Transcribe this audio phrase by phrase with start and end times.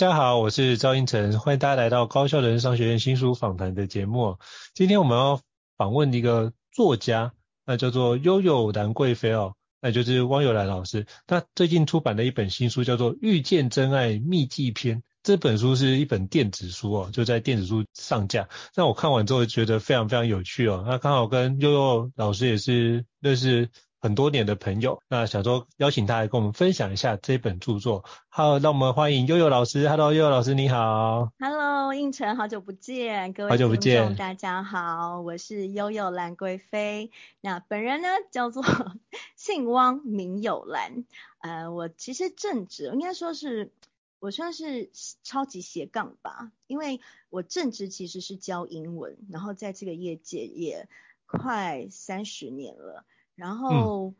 [0.00, 4.38] 大家好，我是赵英成，欢迎大家来到高校人商学院新书访谈的节目。
[4.72, 5.42] 今天我们要
[5.76, 7.34] 访问一个作家，
[7.66, 11.04] 那叫做悠悠兰贵妃哦，那就是汪友兰老师。
[11.26, 18.48] 他最近出版的一本新书叫做《遇见真爱秘技篇》，这本书是一本电子书哦，就在电子书上架。
[18.74, 20.82] 那我看完之后觉得非常非常有趣哦。
[20.86, 23.68] 那刚好跟悠悠老师也是认识。
[24.02, 28.02] 很多年的朋友，那想说邀请他来跟我们分享一下这本著作。
[28.30, 29.86] 好，那我们欢迎悠悠老师。
[29.90, 31.30] Hello，悠悠老师你好。
[31.38, 37.10] Hello，胤丞，好久不见，各位听众大家好，我是悠悠兰贵妃。
[37.42, 38.64] 那本人呢叫做
[39.36, 41.04] 姓汪，名有兰。
[41.40, 43.70] 呃，我其实正职应该说是
[44.18, 44.88] 我算是
[45.22, 50.88] 超级斜杠吧，因为我正职其实是教英文，然后在这个业界也
[51.26, 53.04] 快三十年了。
[53.40, 54.12] 然后，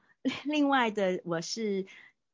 [0.45, 1.85] 另外的我是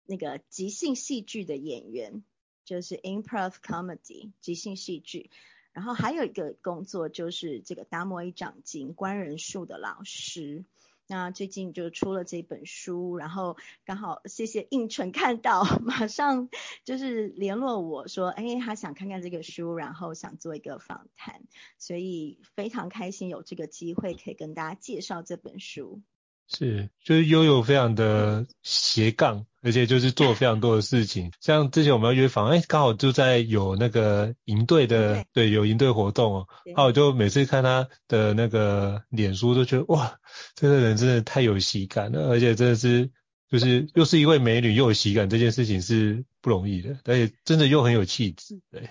[0.05, 2.23] 那个即兴戏剧的演员，
[2.65, 5.31] 就是 improv comedy 即兴戏剧。
[5.73, 10.65] 然后还有一个工作就是这个达摩一掌金观人术的老师。
[11.09, 16.49] 那最近就出了这本书，然后刚好谢谢应纯看到， 马上
[16.85, 21.43] 就是联络我说，哎，他想看看这个书，然后想做一个访谈，
[21.79, 26.01] 所以非常开心有这个机会可以跟大家介绍这本书。
[26.49, 31.33] 是，就是悠悠非常的斜杠，而且就是做非常多的事情。
[31.41, 36.47] 像之前我们要约访，哎，刚好就在有那个营队的，对，对，有营队活动哦。
[36.65, 40.21] 然后我就每次看他的那个脸书，都觉得哇，
[40.55, 43.11] 这个人真的太有喜感了，而且真的是，
[43.51, 48.61] 就是又是一位美女又有喜感，这件事情是不容易的，而且真的又很有气质。
[48.71, 48.89] 对，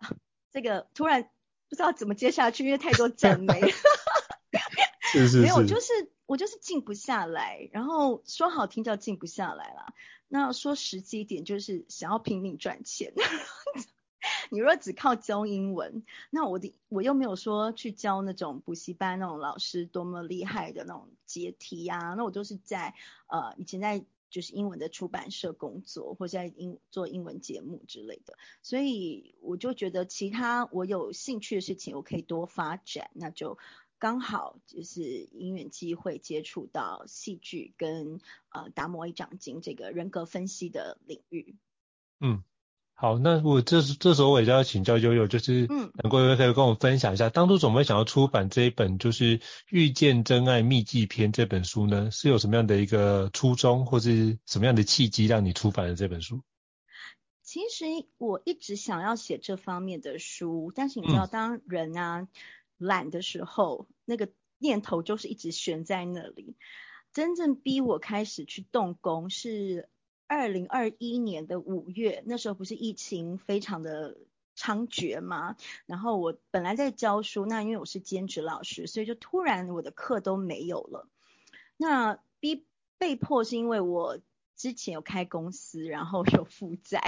[0.50, 1.22] 这个突然
[1.68, 3.60] 不知道怎么接下去，因为太多赞美。
[5.12, 6.13] 是，是是， 没有，就是。
[6.26, 9.92] 我就是静不下来，然后说好听叫静不下来啦。
[10.28, 13.12] 那说实际一点，就是想要拼命赚钱。
[14.50, 22.14] 你若只靠教英文，那我的我又没有说去教那种补习班那种老师多么厉害的那种解题啊。
[22.14, 22.94] 那我都是在
[23.26, 28.34] 呃以前在就是英文的出版社工作，或在英做英文节目之类的。
[28.62, 33.58] 所以我就觉得其他我有兴趣的事情，我可以多发展，那就。
[33.98, 41.56] 刚好就是因缘机会接触到戏剧跟呃达摩一掌经这个人格分析的领域。
[42.20, 42.42] 嗯，
[42.92, 49.38] 好，那我这这时候我也就要请教悠悠，就是嗯，能够可以跟我分享一下，当初怎么会想要出版这一本就是
[49.70, 52.10] 《遇见真爱秘技篇》这本书呢？
[52.10, 56.42] 是有什么样的一个初衷，或是什么样的契机让你出版了这本书？
[57.42, 57.86] 其实
[58.18, 62.20] 我一直想要写这方面的书，但是你知道，当人啊。
[62.20, 62.28] 嗯
[62.84, 64.28] 懒的时候，那个
[64.58, 66.56] 念头就是一直悬在那里。
[67.12, 69.88] 真正逼我开始去动工是
[70.26, 74.18] 二零二一年的五月，那时候不是疫情非常的
[74.56, 75.56] 猖獗吗？
[75.86, 81.08] 然后我本来在教书，那因为我是兼职老师，所以就突然我的课都没有了。
[81.76, 82.66] 那逼
[82.98, 84.18] 被迫是因为我
[84.56, 87.00] 之前有开公司，然后有负债。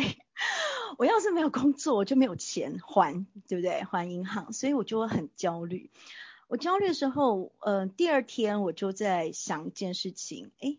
[0.99, 3.83] 我要是没有工作，我就没有钱还，对不对？
[3.83, 5.91] 还银行，所以我就会很焦虑。
[6.49, 10.79] 我焦虑的时候，呃，第二天我就在想一件事情，诶，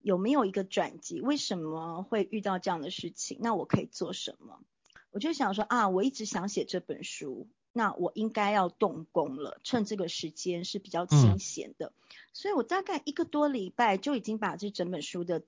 [0.00, 1.20] 有没有一个转机？
[1.20, 3.38] 为什么会遇到这样的事情？
[3.40, 4.60] 那我可以做什么？
[5.10, 11.86] 我就想说啊，我一直想写这本书，那我应该要动工了，趁这个时间是比较清闲的。
[11.86, 12.00] 嗯。
[12.32, 15.42] 所以我大概一个多礼拜就已经把这整本书的。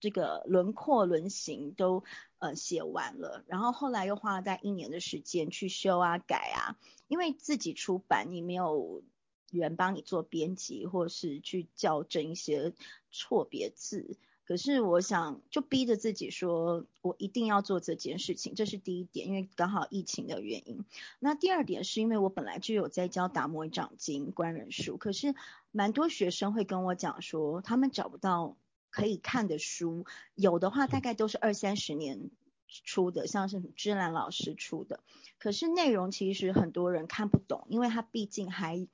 [0.00, 2.04] 这个轮廓轮形都
[2.38, 6.78] 呃写完了，然后后来又花了大概一年的时间去修啊改啊，
[7.08, 9.02] 因为自己出版你没有
[9.50, 12.72] 人帮你做编辑或是去校正一些
[13.10, 20.84] 错别字，可是我想就逼着自己说我一定要做这件事情，这是第一点，因为刚好疫情的原因。
[21.18, 25.34] 那第二点是因为我本来就有在教达摩掌经观人术，可是
[25.72, 28.56] 蛮多学生会跟我讲说他们找不到。
[28.90, 32.30] 可以看的书，有的话大概都是二三十年
[32.66, 35.00] 出的，像是芝兰老师出的。
[35.38, 38.86] 可是内容其实很多人看不懂，因为他毕竟还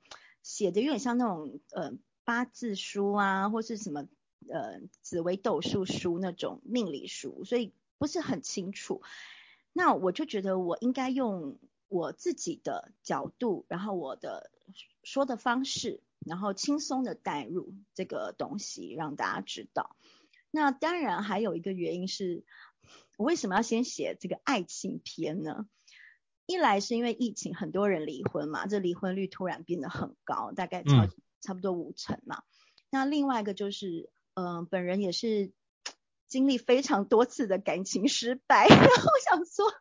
[0.43, 1.93] 写的有点像那种呃
[2.23, 4.07] 八字书啊，或是什么
[4.47, 9.01] 呃紫微斗数书那种命理书，所以不是很清楚。
[9.73, 11.57] 那我就觉得我应该用
[11.87, 14.51] 我自己的角度，然后我的
[15.03, 19.95] 说的方式，然后轻松的带入这个东西，让大家知道。
[20.51, 22.43] 那当然还有一个原因是，
[23.17, 25.67] 我为什么要先写这个爱情篇呢？
[26.45, 31.07] 一来是因为疫情，很多人离婚嘛，这离婚率突然变得很高，大概差
[31.39, 32.39] 差不多五成嘛。
[32.39, 32.43] 嗯、
[32.89, 35.53] 那另外一个就是，嗯、呃，本人也是。
[36.27, 39.71] 经历非常多次的感情失败， 然后我想说，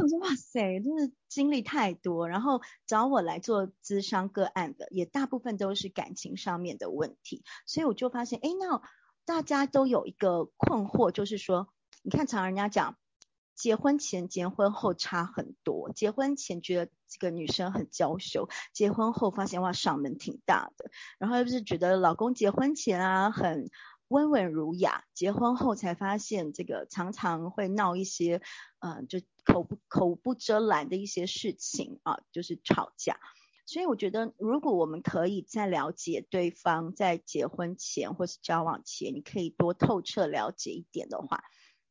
[0.00, 2.28] 我说，哇塞，真的经历太多。
[2.28, 7.42] 然后找我来做咨商个案的，也大部分都是感情上面的问题。
[7.66, 8.80] 所以我就发现，哎，那
[9.24, 11.68] 大家都有一个困惑，就是说，
[12.02, 12.96] 你看，常人家讲，
[13.54, 15.92] 结婚前、结婚后差很多。
[15.92, 20.90] 结婚前觉得这个女生很娇羞，结婚后发现哇，嗓门挺大的。
[21.18, 23.70] 然后又不是觉得老公结婚前啊很。
[24.12, 28.42] 温文儒雅，结婚后才发现这个常常会闹一些，
[28.80, 33.18] 嗯、呃，就口不口不遮拦的一些事情啊，就是吵架。
[33.64, 41.44] 所以我觉得，如果我们可以在了解对方，在结婚前或是交往前，你可以多透彻了解一点的话，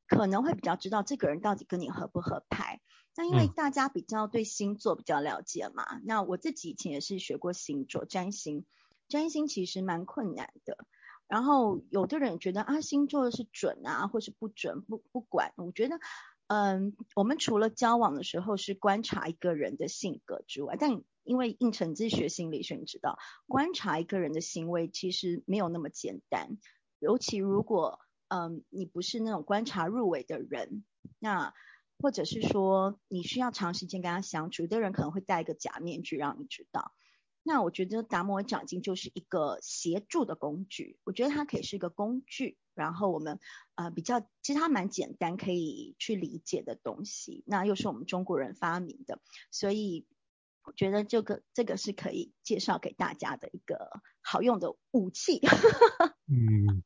[0.05, 2.81] 可能会比较知道这个人到底跟你合不合拍。
[3.15, 8.65] 那因为大家比较对星座比较了解嘛，嗯、那我自己以前也是学过星座占星，
[9.07, 10.77] 占星其实蛮困难的。
[11.31, 15.53] 然后有的人觉得啊，星座是准啊，或是不准，不不管。
[15.55, 15.97] 我觉得，
[16.47, 23.17] 嗯，我们除了交往的时候是观察一个人的性格之外，但因为应承自己学心理学，你知道，
[23.47, 26.57] 观察一个人的行为其实没有那么简单。
[26.99, 30.83] 尤其如果，嗯，你不是那种观察入微的人，
[31.17, 31.53] 那
[31.97, 36.91] 或者是说你需要长时间跟他相处，有的人可能会戴一个假面具让你知道。
[37.43, 43.39] 那我觉得达摩奖金就是一个协助的工具，我觉得它可以是一个工具，然后我们
[43.73, 50.05] 呃比较其实它蛮简单可以去理解的东西，那又是我们中国人发明的，所以
[50.63, 53.89] 我觉得这个这个是可以介绍给大家的一个
[54.21, 55.41] 好用的武器。
[56.29, 56.83] 嗯，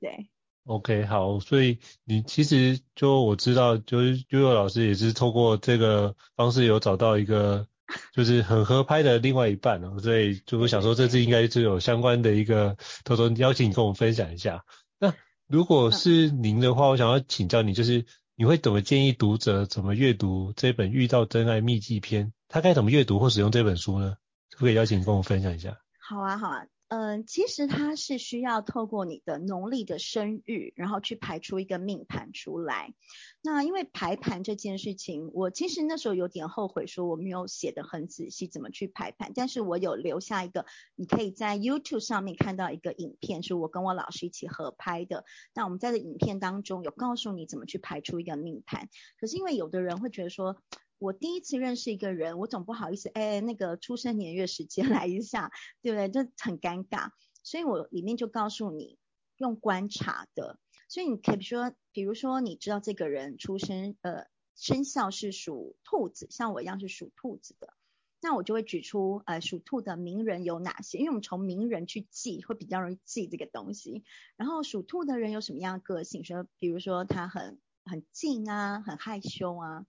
[0.00, 0.28] 对。
[0.64, 7.66] OK，好，所以你其实就我知道，就是悠悠老师也是透过这个方式有找到一个。
[8.12, 14.64] 就是很合拍的另外一半哦，所以就我想说，这次应该就有相关的一个偷偷邀请你跟我们分享一下。
[14.98, 15.12] 那
[15.46, 22.26] 如果是您的话，我想要请教你，就是你会怎么建议读者怎么阅读这本《遇到真爱秘籍篇》？
[22.48, 24.16] 他该怎么阅读或使用这本书呢？
[24.50, 25.76] 可不可以邀请你跟我们分享一下？
[26.00, 26.73] 好啊，好啊。
[26.94, 32.94] 嗯，其实它是需要透过你的农历的生日，然后去排出一个命盘出来。
[33.42, 39.32] 那因为排盘这件事情，我其实那时候有点后悔，说我没有写得很仔细怎么去排盘。
[39.34, 45.24] 但是我有留下一个，你可以在 YouTube 上面看到一个影片，是我跟我老师一起合拍的。
[45.52, 48.88] 那我们在这影片当中有告诉你怎么去排出一个命盘。
[49.18, 50.56] 可是因为有的人会觉得说，
[50.98, 55.50] 我第一次认识一个人，我总不好意思，哎，那个出生年月时间 来一下，
[55.82, 56.08] 对不对？
[56.08, 57.10] 这很尴尬，
[57.42, 58.98] 所以我里面就告诉你
[59.36, 60.58] 用观察的，
[60.88, 67.74] 所以你可以说，比如说你知道这个人出生呃生肖是属兔子，像我一样是属兔子的，
[68.22, 74.04] 那我就会举出呃属兔的名人有哪些，因为我们从名人去记会比较容易记这个东西。
[74.36, 76.24] 然后属兔的人有什么样的个性？
[76.24, 79.84] 说比如说他很很静啊，很害羞啊。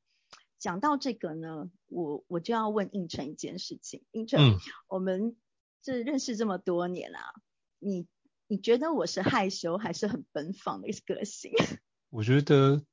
[0.57, 4.57] 讲到这个呢，我我就要问应成一件事情，应成，嗯、
[4.87, 5.35] 我们
[5.81, 7.33] 这认识这么多年啊，
[7.79, 8.07] 你
[8.47, 11.51] 你觉得我是害羞还是很奔放的一个个性？
[12.09, 12.83] 我觉得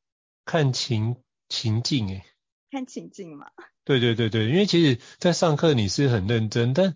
[0.44, 1.16] 看情
[1.48, 2.24] 情境诶，
[2.70, 3.50] 看情境嘛。
[3.84, 6.94] 对对对对，因为其实，在上课你是很认真，但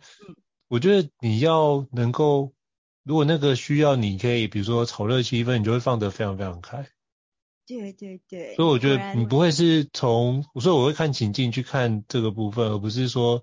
[0.69, 2.55] 我觉得你要能够，
[3.03, 6.89] 如果那个需要，你可以比如说炒热气氛，你就会放得非常非常开。
[7.67, 13.43] 对对对，所以我觉得你不会是从，所以我会看情境去看这个部分，而不是说，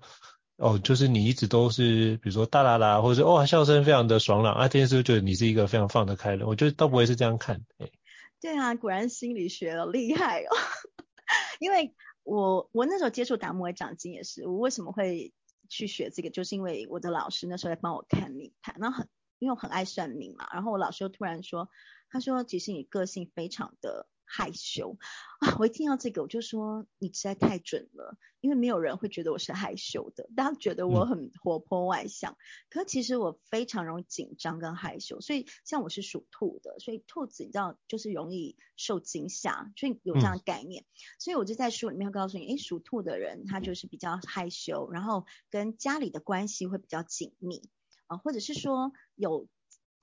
[0.56, 7.66] 哦，就是你一直都是，比如说大啦啦，或者是哦笑声非常的爽朗啊，这件事就觉得你是一个非常放得开的人，我觉得倒不会是这样看。
[7.80, 7.92] 欸、
[8.40, 10.56] 对啊，果然心理学厉害哦，
[11.60, 15.34] 因为我我那时候接触达摩掌经也是，我为什么会
[15.68, 21.68] 去学这个，就是因为我的老师那时候在帮我看命盘，然后很因为我很爱算命嘛，然后我老师又突然说，
[22.08, 24.08] 他说其实你个性非常的。
[24.24, 24.96] 害羞
[25.40, 25.56] 啊！
[25.58, 32.36] 我一听到这个，我就说你实在太准了，因为没有人会觉得我是害羞的，大家觉得我很活泼外向，嗯、
[32.70, 35.20] 可其实我非常容易紧张跟害羞。
[35.20, 40.82] 所以像我是属兔的，所以兔子你知道就是容易受惊吓，所以有这样的概念。
[40.82, 40.88] 嗯、
[41.18, 47.68] 所以我就在书里面告诉你，诶，属兔的人他就是比较害羞，然后跟家里的关系会比较紧密
[48.06, 49.48] 啊，或者是说有。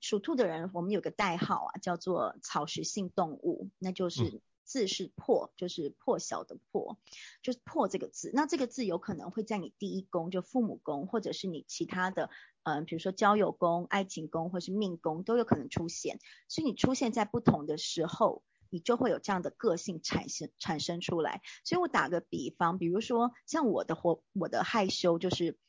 [0.02, 6.98] 属兔的人，我们有个代号啊，叫做草食性动物，那就是字是破，就是破晓的破，
[7.44, 8.32] 就是破这个字。
[8.34, 12.32] 那这个字有可能会在你第一宫，就父母宫，或者是你其他的，
[12.64, 16.20] 嗯、呃，比如说交友宫、爱情宫，或是命宫都有可能出现。
[16.48, 18.42] 所以你出现在不同的时候，
[18.72, 21.42] 你就会有这样的个性产生产生出来。
[21.64, 25.60] 所以我打个比方，比如说像我的活，我的害羞就是。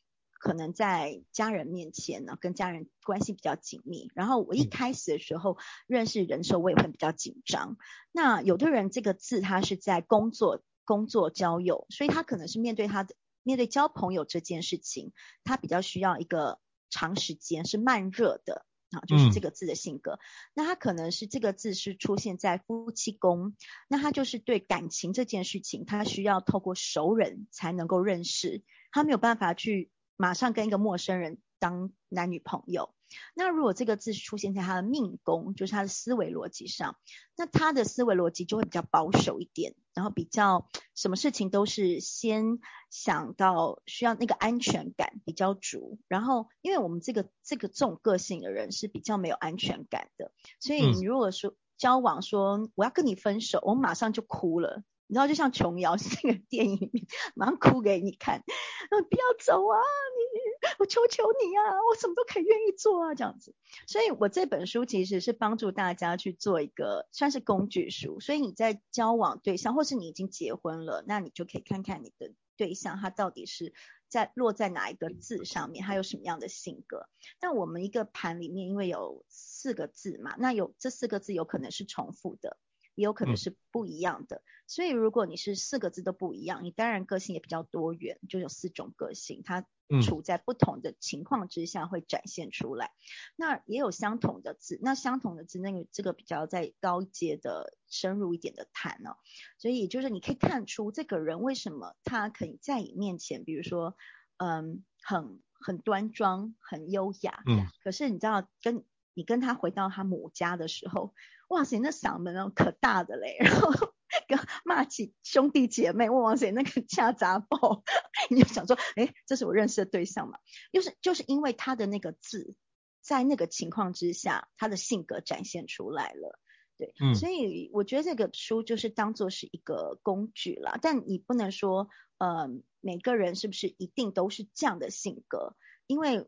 [0.42, 4.10] 可能在家人面前呢，跟家人关系比较紧密。
[4.12, 5.56] 然后我一开始的时候
[5.86, 7.76] 认识人的时候，我也会比较紧张。
[8.10, 15.12] 那有的人这个字他是在工作、工作交友，所以他可能是面对他的面对交朋友这件事情，
[15.44, 16.58] 他比较需要一个
[16.90, 20.14] 长时间是慢热的啊，就是这个字的性格。
[20.14, 20.18] 嗯、
[20.54, 23.54] 那他可能是这个字是出现在夫妻宫，
[23.86, 29.88] 那他就是对感情这件事情，他需要透过熟人才能够认识，他没有办法去。
[30.22, 32.94] 马上跟一个陌生人当男女朋友，
[33.34, 36.94] 那如果这个字出现在他的命宫，就是他的思维逻辑上，
[37.36, 54.84] 那他的思维逻辑就会比较保守一点，然后比较什么事情都是先想到需要那个安全感比较足，然后因为我们这个这个这种个性的人是比较没有安全感的，所以你如果说交往说我要跟你分手，我马上就哭了。
[55.12, 57.04] 你知道，就像琼瑶 是那个电影里面，
[57.34, 58.42] 马上哭给你看，
[58.90, 63.54] 嗯，不要走啊，你，我求求你啊，我什么都可以愿意做啊，这样子。
[63.86, 73.74] 所以我这本书其实是帮助大家去做一个算是工具书，所以你在交往对象，或是你已经结婚了，那你就可以看看你的对象他到底是
[74.08, 77.06] 在落在哪一个字上面，他有什么样的性格。
[77.38, 82.56] 但我们一个盘里面因为有四个字嘛，那有这四个字有可能是重复的。
[82.94, 89.66] 也有可能是不一样的，嗯、所以如果你是四个字都不一样，你当然个性也比较多元，就有四种个性，它
[90.02, 92.86] 处在不同的情况之下会展现出来。
[92.86, 92.92] 嗯、
[93.36, 99.16] 那也有相同的字，那相同的字，那个这个比较在高阶的深入一点的谈哦，
[99.56, 103.96] 所以就是你可以看出这个人为什么他可以在你面前，比如说，
[104.36, 108.84] 嗯，很很端庄，很优雅，嗯，可是你知道跟
[109.14, 111.14] 你跟他回到他母家的时候。
[111.52, 113.70] 哇塞，那嗓门哦可大的嘞，然后
[114.26, 117.82] 跟骂起兄弟姐妹，哇塞，那个恰杂爆，
[118.30, 120.38] 你就想说，哎，这是我认识的对象嘛？
[120.70, 122.54] 又是就是因为他的那个字，
[123.02, 126.38] 在那个情况之下，他的性格展现出来了，
[126.78, 132.48] 对，嗯，所以我觉得这个书就是当做是一个工具啦，但你不能说，呃，
[132.80, 135.54] 每个人是不是一定都是这样的性格？
[135.86, 136.26] 因为，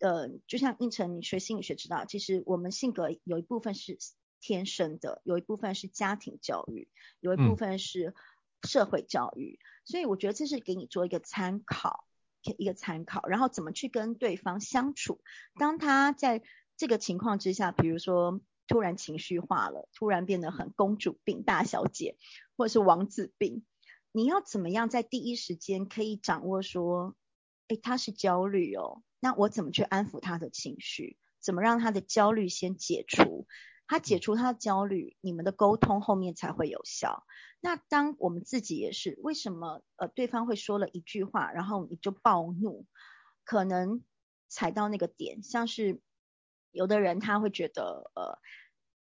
[0.00, 3.98] 呃，就像应成，你学心理学知道，其实我们性格有一部分是。
[4.40, 6.88] 天生的有一部分是家庭教育，
[7.20, 8.14] 有一部分是
[8.62, 12.04] 社会教育，嗯、所以我觉得这是给你做一个参考，
[12.42, 15.20] 一个参考，然后怎么去跟对方相处。
[15.58, 16.42] 当他在
[16.76, 22.16] 这个情况之下，比如说突然情绪化了，突然变得很公主病、大小姐，
[22.56, 23.64] 或者是王子病，
[24.12, 27.16] 你要怎么样在第一时间可以掌握说，
[27.68, 31.16] 诶，他是焦虑哦，那我怎么去安抚他的情绪？
[31.40, 33.46] 怎么让他的焦虑先解除？
[33.88, 37.24] 他解除他的焦虑，你们的沟通后面才会有效。
[37.60, 42.86] 那当我们自己也是，为什么呃对方会说了一句话，然后你就暴怒，
[43.44, 44.02] 可能
[44.48, 46.00] 踩到那个点，像是
[46.70, 48.38] 有的人他会觉得呃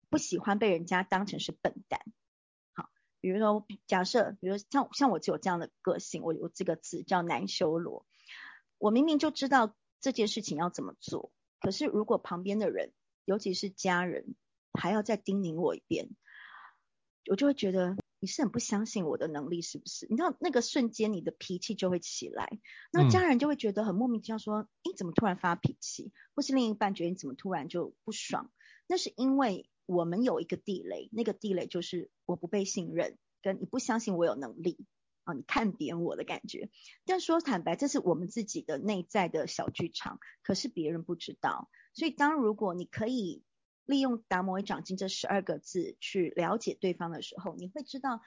[0.09, 1.99] 不喜欢被人家当成是笨蛋。
[2.73, 2.89] 好，
[3.19, 8.05] 比如说假设，比如像像我就有这样的个性，我有这个字叫难修罗，
[8.77, 12.93] 我明明就知道这件事情要怎么做，可是如果旁边的人，
[13.25, 14.35] 尤其是家人，
[14.75, 16.09] 还要再叮咛我一遍，
[17.29, 20.07] 我就会觉得你是很不相信我的能力，是不是？
[20.09, 22.59] 你知道那个瞬间你的脾气就会起来，
[22.91, 28.51] 那家人就会觉得很莫名其妙，说：“你、嗯、怎么突然发脾气？”或是另一半觉得你怎么突然就不爽？
[28.87, 34.85] 那是因为我们有一个地雷，那个地雷就是我不被信任，跟你不相信我有能力
[35.23, 36.69] 啊，你看扁我的感觉。
[37.05, 41.69] 但说坦白，这是我们自己的内在的小剧场，可是别人不知道。
[41.93, 43.43] 所以当如果你可以。
[43.85, 48.21] 利用达摩一掌经这十二个字去了解对方的时候，你会知道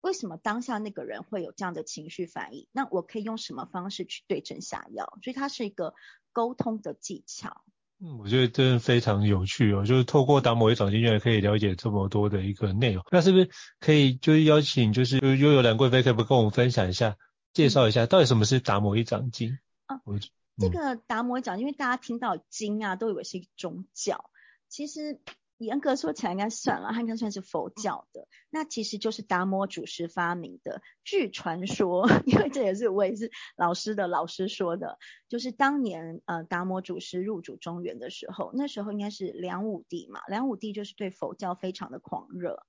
[0.00, 2.68] 为什么当下那个人会有这样的情绪反应。
[2.72, 5.18] 那我可以用什么方式去对症下药？
[5.22, 5.94] 所以它是一个
[6.32, 7.64] 沟通的技巧。
[8.00, 13.04] 嗯，我觉得真的非常有趣哦，就是透过达摩一掌经，原来可以了解这么多的一个内容。
[13.10, 13.48] 那是不是
[13.78, 17.16] 可以就是邀请就是悠悠兰贵妃，可不可以跟我们分享一下，
[17.52, 19.58] 介绍一下到底什么是达摩一掌经？
[19.86, 20.20] 啊，嗯、
[20.58, 24.28] 这个达摩一掌，因为大家听到经啊，都以为是一个宗教，
[24.74, 25.20] 其实。
[25.58, 28.26] 严格说起来，应该算了，它应该算是佛教的。
[28.50, 30.82] 那其实就是达摩祖师发明的。
[31.04, 40.22] 据传说， 因为这也是我也是老师的老师说的，就是当年呃达摩祖师入主中原的时候，那时候应该是梁武帝嘛。
[40.26, 42.66] 梁武帝就是对佛教非常的狂热，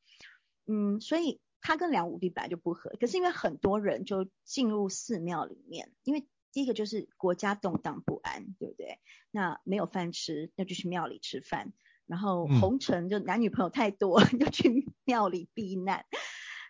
[0.67, 2.91] 嗯，所以他跟梁武帝本来就不合。
[2.99, 8.99] 可是因为很多人就进入寺庙里面，因为第一个就是国家动荡不安，对不对？
[9.31, 11.73] 那没有饭吃，那就去庙里吃饭。
[12.07, 16.05] 然后红尘就男女朋友太多，嗯、 就去庙里避难。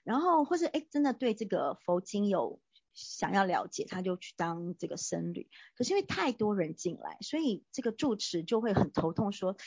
[0.04, 2.62] 然后或是哎，真的对这个佛经有
[2.94, 5.50] 想要了解，他就去当这个僧侣。
[5.76, 9.58] 可是因为太多人进来，所以这个住持就会很头痛说，说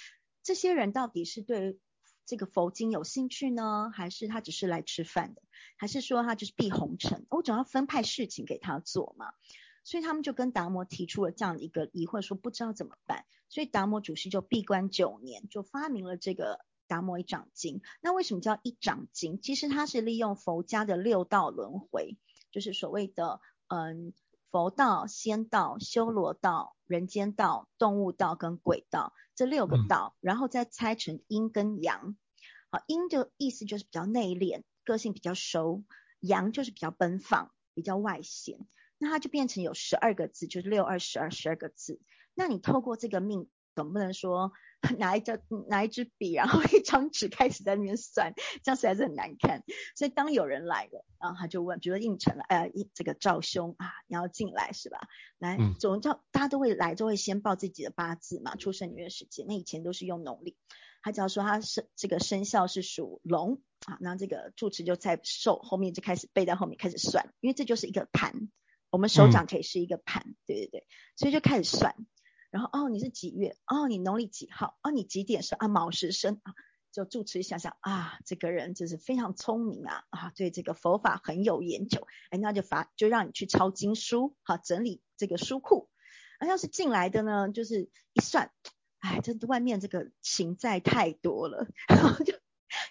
[0.42, 1.78] 这些人到底是对
[2.24, 5.42] 这个佛经有兴趣呢，还是他只是来吃饭的，
[5.76, 7.26] 还是说他就是避红尘？
[7.30, 9.32] 我总要分派事情给他做嘛。
[9.84, 13.24] 所以他们就跟达摩提出了这样的一个疑惑，说不知道怎么办。
[13.48, 17.80] 所以达摩祖师就闭关九年，就发明了这个达摩一掌经。
[18.02, 19.40] 那为什么叫一掌经？
[19.40, 22.18] 其实它是利用佛家的六道轮回，
[22.50, 24.12] 就是所谓的嗯
[24.50, 32.16] 佛道、仙道、修罗道、人间道、动物道跟鬼道这六个道，然后再拆成阴跟阳。
[32.70, 35.84] 好，阴的意思就是比较内敛，个性比较收；
[36.20, 38.58] 阳就是比较奔放，比较外显。
[38.98, 42.00] 那它就变成有十二个字，就是六二十二十二个字。
[42.34, 44.52] 那你透过这个命，总不能说
[44.98, 49.64] 拿一张拿一支笔，然后一张纸开始在那边算，这样实在是很难看。
[49.96, 55.00] 所以当有人来了，然后他就问，比如说应承了，哎呀，这个赵兄啊，你要进来是吧？
[55.38, 59.46] 来，总叫大家都会来，都会先报自己的八字嘛，出生年月时间。
[59.48, 60.56] 那以前都是用农历，
[61.02, 68.48] 他只要说他是这个生肖是属龙啊，那这个住持就在手后面就开始背在后面开始算，因为这就是一个盘。
[68.90, 71.94] 我们手掌可以是一个盘，嗯、对对对，所以就开始算，
[72.50, 73.56] 然后哦，你是几月？
[73.66, 74.78] 哦，你农历几号？
[74.82, 75.56] 哦，你几点生？
[75.58, 76.54] 啊，卯时生啊，
[76.90, 85.90] 就住持想想啊，这个人就是非常聪明啊啊，对这个佛法很有研究，哎，那就罚就让你去抄经书，好，整理这个书库。
[86.38, 88.52] 啊，要是进来的呢，就是一算，
[89.00, 92.34] 哎，这外面这个情债太多了， 然后就。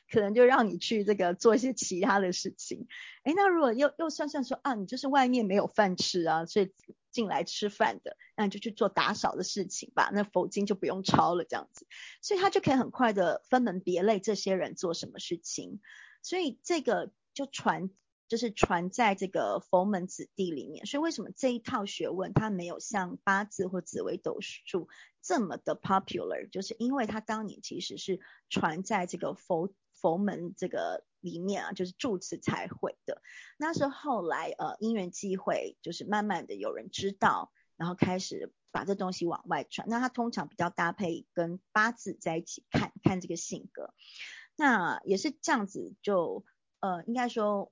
[0.10, 2.88] 可能就让你去这个做一些其他的事情，
[3.24, 6.72] 哎，那如果又又算算说啊，你就是外面没有饭吃啊，所以
[7.12, 11.86] 进来吃饭的，那你就去做打扫的事情吧，那佛经就不用抄了这样子，
[12.22, 15.82] 所以他就可以很快的分门别类这些人做什么事情，
[16.22, 17.90] 所以这个就传
[18.30, 24.88] 就是传在这个佛门子弟里面，所以为什么这一套学问它没有像八字或紫微斗数
[25.22, 29.74] 这么的 popular，就是因为他当年其实是传在这个佛。
[30.00, 33.22] 佛门这个里面啊，就是住持才会的。
[33.58, 39.88] 那是后来呃因缘际会，就是慢慢的有人知道，然后开始把这东西往外传。
[39.90, 43.94] 那他通常比较搭配跟八字在一起看，看这个性格。
[44.56, 46.46] 那也是这样子就，
[46.80, 47.72] 呃应该说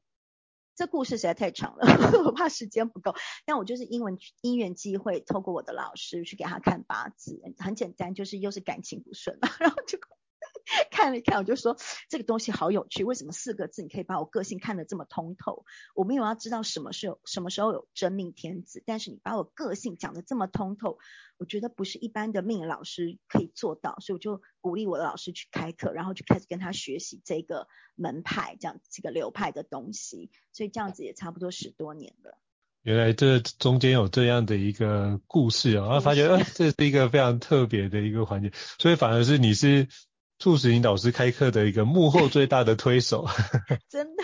[0.75, 1.85] 这故事实在太长了，
[2.25, 3.15] 我怕时间不够。
[3.45, 9.99] 但我就是因为因缘际会，透过我的老师去给他看八字，很简单，就是又是感情不顺嘛， 然后就。
[10.89, 11.77] 看了一看，我就说
[12.09, 13.03] 这个东西好有趣。
[13.03, 15.65] 为什么四个字你可以把我个性看得这么通透？
[15.93, 20.97] 我没有要知道什么时候什么时候有真命天子，但是你把我个性讲得这么通透，
[21.37, 30.31] 我觉得不是一般的命老师可以做到，所以我就鼓励我的老师去开课，然后就开始跟他学习这个门派这样这个流派的东西。
[30.51, 32.39] 所以这样子也差不多十多年了。
[32.81, 39.87] 原来这中间有这样的一个故事啊、哦，然后发觉呃这是一个非常特别的一个环节，所以反而是你是。
[40.37, 43.25] 促使你导师开课的一个幕后最大的推手，
[43.89, 44.23] 真的，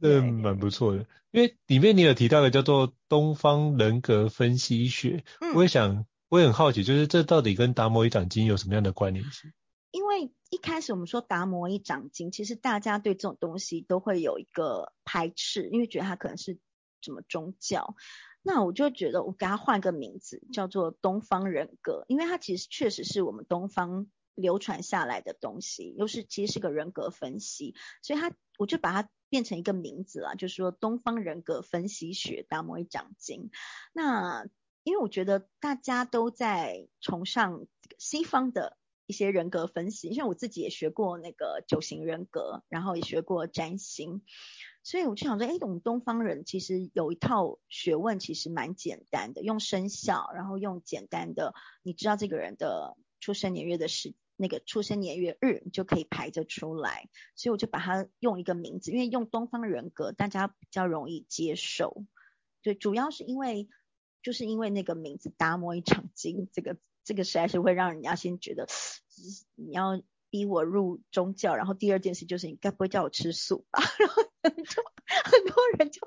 [0.00, 1.06] 这蛮不错的。
[1.32, 9.52] 因为里面你有提到的叫做东方人格分析学，嗯、我也想，我也很好奇，就是这到底跟达摩一掌经有什么样的关联性？
[9.90, 16.58] 因为一开始我们说达摩一掌经，其实大家对这种东西都会有一个排斥，因为觉得它可能是
[17.00, 17.96] 什么宗教。
[18.40, 24.06] 那我就觉得我给它换个名字，叫做东方人格，因为它其实确实是我们东方。
[24.34, 33.50] 流传下来的东西，又是其实是个人格分析，所以他我就把它变成一个名字了，就是说东方人格分析学达摩一掌经。
[33.92, 34.46] 那
[34.82, 37.66] 因为我觉得大家都在崇尚
[37.98, 44.22] 西方的一些人格分析，因为我自己也学过那个九型人格，然后也学过占星。
[44.82, 57.08] 所以我就想说，哎，我们东方人其实有一套学问，其实蛮简单的，用生肖，然后用简单的，你知道这个人的出生年月的时，那个出生年月日，就可以排得出来。
[57.34, 62.04] 所以我就把它用一个名字，因为用东方人格，大家比较容易接受。
[62.62, 63.68] 对，主要是因为
[64.22, 68.66] 就是因为那个名字“达摩一场经”，这个这个实在是会让人家先觉得
[69.54, 70.02] 你要。
[70.30, 73.78] 逼我入宗教，然后第二件事就是你该不会叫我吃素吧？
[74.02, 74.20] 然后
[74.50, 74.82] 就
[75.22, 76.00] 很多人就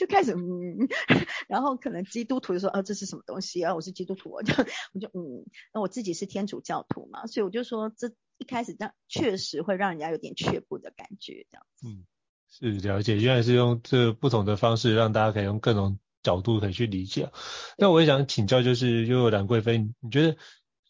[0.00, 0.88] 就开始嗯，
[1.46, 3.74] 然后可能基督徒就说啊，这是什么东西啊？
[3.74, 4.54] 我是基督徒，我就
[4.94, 11.86] 我就嗯，那我自己是天主教徒嘛，所以我就说这一开始这确实会让人家有点却步的感觉，这样子。
[11.86, 12.06] 嗯，
[12.48, 17.30] 是了解，原来是用这不同的方式让大家可以用各种角度可以去理解。
[17.76, 20.36] 那我也想请教，就是悠悠兰贵妃，你觉得？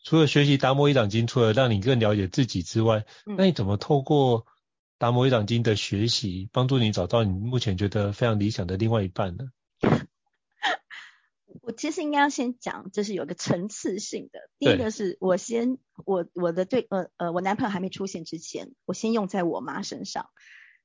[0.03, 4.47] 除了学习达摩一掌经，除了让你更了解自己之外，嗯、那你怎么透过
[5.01, 9.51] 达摩一掌经的学习，帮助你找到你目前觉得非常理想的另外一半呢？
[11.63, 14.51] 我其实应该要先讲，就是有个层次性的。
[14.59, 20.29] 第一个是我先，我我的对呃呃，我男朋友还没出现之前，我先用在我妈身上，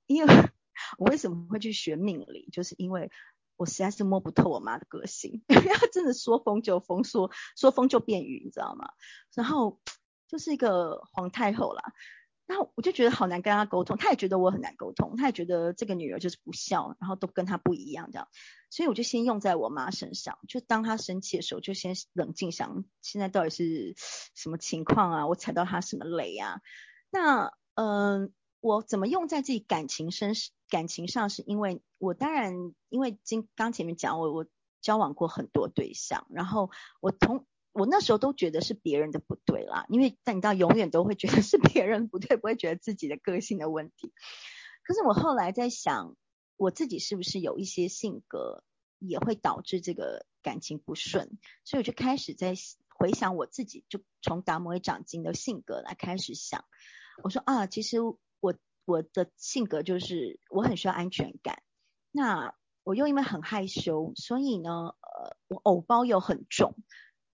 [0.05, 0.33] 因为
[0.97, 3.11] 我为什么会去学命理，就是因为。
[3.57, 8.89] 我实在是摸不透我妈的个性，因为她真的说风就风，说说风就变雨，你知道吗？
[9.33, 9.79] 然后
[10.27, 11.81] 就是一个皇太后啦，
[12.47, 18.27] 然后我就觉得好难跟她沟通，她也觉得我很难沟通，她也觉得这个女儿就是不孝，然后都跟她不一样这样，
[18.69, 23.95] 所以我就先用在我妈身上，就当她生气的时候，就先冷静想，现在到底是
[24.35, 25.27] 什么情况啊？
[25.27, 26.61] 我踩到她什么雷啊？
[27.09, 28.33] 那嗯。
[28.61, 30.33] 我怎么用在自己感情身
[30.71, 34.47] 感情上，是因为我当然因为今刚前面讲我我
[34.81, 44.13] 交往过很多对象，然后我同我那时候都觉得是别人的不对啦，因为但你知道永远都会觉得是别人不对，不会觉得自己的个性的问题。
[44.83, 46.15] 可是我后来在想，
[46.55, 48.63] 我自己是不是有一些性格
[48.99, 52.55] 也会导致这个感情不顺，所以我就开始在
[52.97, 56.63] 回想我自己，就从达摩一掌经的性格来开始想，
[57.23, 57.97] 我说啊，其实。
[58.41, 58.53] 我
[58.85, 61.63] 我的性格就是我很需要安全感，
[62.11, 66.75] 那我又因为很害羞，所以呢，呃，我偶包又很重，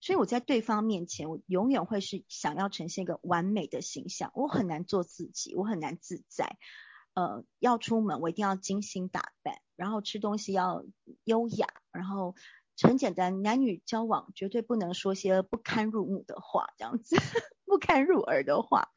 [0.01, 6.57] 所以我在对方面前，我永远会是想要呈现一个完美的形象，我很难做自己，我很难自在，
[7.13, 10.83] 呃，要出门我一定要精心打扮，然后吃东西要
[11.23, 12.35] 优雅，然后
[12.81, 17.15] 很简单，男女交往绝对不能说些不堪入目的话，这样子
[17.65, 18.89] 不堪入耳的话，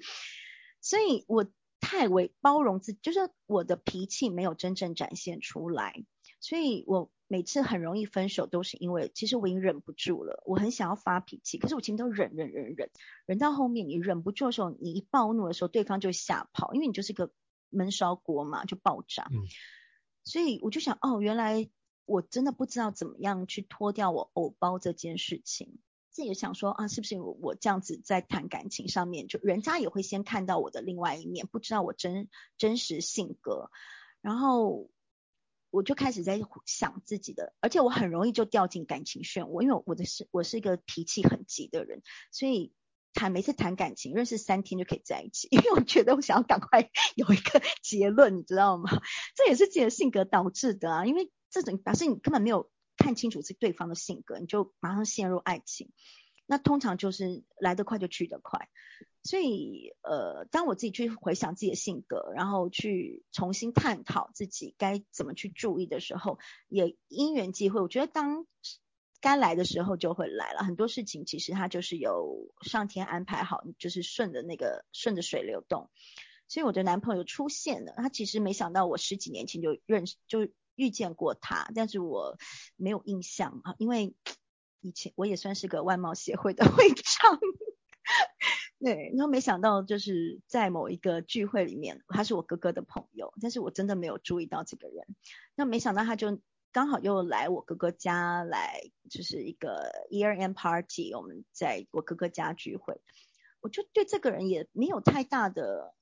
[0.80, 1.46] 所以我。
[1.86, 6.02] 太为包容自己，就是我的脾气没有真正展现出来，
[6.40, 12.90] 所以我每次很容易分手，都是因为其实我已经忍不住了，我很想要发脾气，可是我前面都忍忍忍忍，
[13.26, 17.32] 忍到后面你忍不住的时候，你一暴怒的时候，对方就吓跑，因为你就是个
[17.70, 19.26] 闷烧锅嘛，就爆炸。
[19.30, 19.42] 嗯。
[20.22, 21.68] 所以我就想，哦，原来
[22.06, 25.78] 我真的不知道怎么样去脱掉我偶包这件事情。
[26.10, 33.70] 自己想说啊，是不是我这样子在谈感情上面，就人家也会先看到我的另外一面，不知道我真真实性格，
[34.20, 34.88] 然后
[35.74, 42.72] 我就开始在想自己的，而且我很容易就掉进感情漩涡，因为我的是我是一个脾气很急的人，所以
[43.12, 48.88] 谈每次谈感情，认识三天就可以在一起， 因为我觉得我想要赶快有一个结论，你知道吗？
[49.34, 52.70] 这也是自己的性格导致的啊，因为这种表示你根本没有。
[52.96, 55.90] 看清楚是对方的性格，你就马上陷入爱情。
[56.46, 58.68] 那通常就是来得快就去得快。
[59.22, 68.46] 所以，呃，当我自己去回想自己的性格，然后去重新探讨自己该怎么去注意的时候，也因缘际会，我觉得当
[69.20, 70.60] 该来的时候就会来了。
[70.60, 75.90] 很多事情其实它就是有上天安排好，就是顺着那个顺着水流动。
[76.48, 80.48] 所以我的男朋友出现了，他其实没想到我十几年前就认识就。
[80.76, 82.36] 遇见过他，但是我
[82.74, 84.16] 没有印象啊，因为
[84.84, 87.40] 以前我也算是个外貌协会的 会长，
[88.78, 95.06] 对，然后没想到就是在某一个聚会里面，他是我哥哥的朋友，但是我真的没有注意到这个人，
[95.54, 96.38] 那没想到他就
[96.70, 103.00] 刚好又来我哥哥家来，就是一个 year end party，我们在我哥哥家聚会，
[103.60, 105.94] 我就对这个人也没有太大的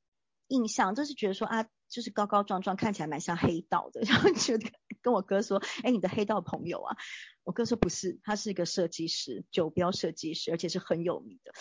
[0.49, 1.68] 印象，就是觉得说啊。
[1.92, 4.66] 就是高高壮壮，看起来蛮像黑道的，然后觉得
[5.03, 6.97] 跟我哥说：“哎，你的黑道朋友啊？”
[7.45, 11.53] 我哥说：“不是，他是一个设计师，酒标设计师，而且是很有名的。”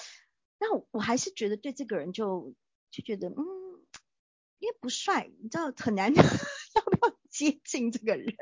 [0.59, 2.53] 那我，我还是觉得对这个人就
[2.91, 3.35] 就觉得，嗯，
[4.59, 8.35] 因为不帅，你知道很难 要不要接近这个人。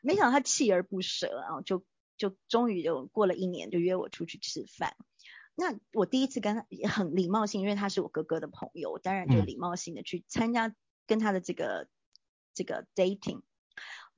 [0.00, 1.84] 没想到他锲而不舍，然后就
[2.16, 4.96] 就终于就过了一年，就约我出去吃饭。
[5.54, 10.74] 那我第一次跟他也很礼貌性，因为他是我哥哥的朋友，当然就礼貌性的去参加
[11.06, 11.88] 跟他的这个
[12.54, 13.42] 这个 dating。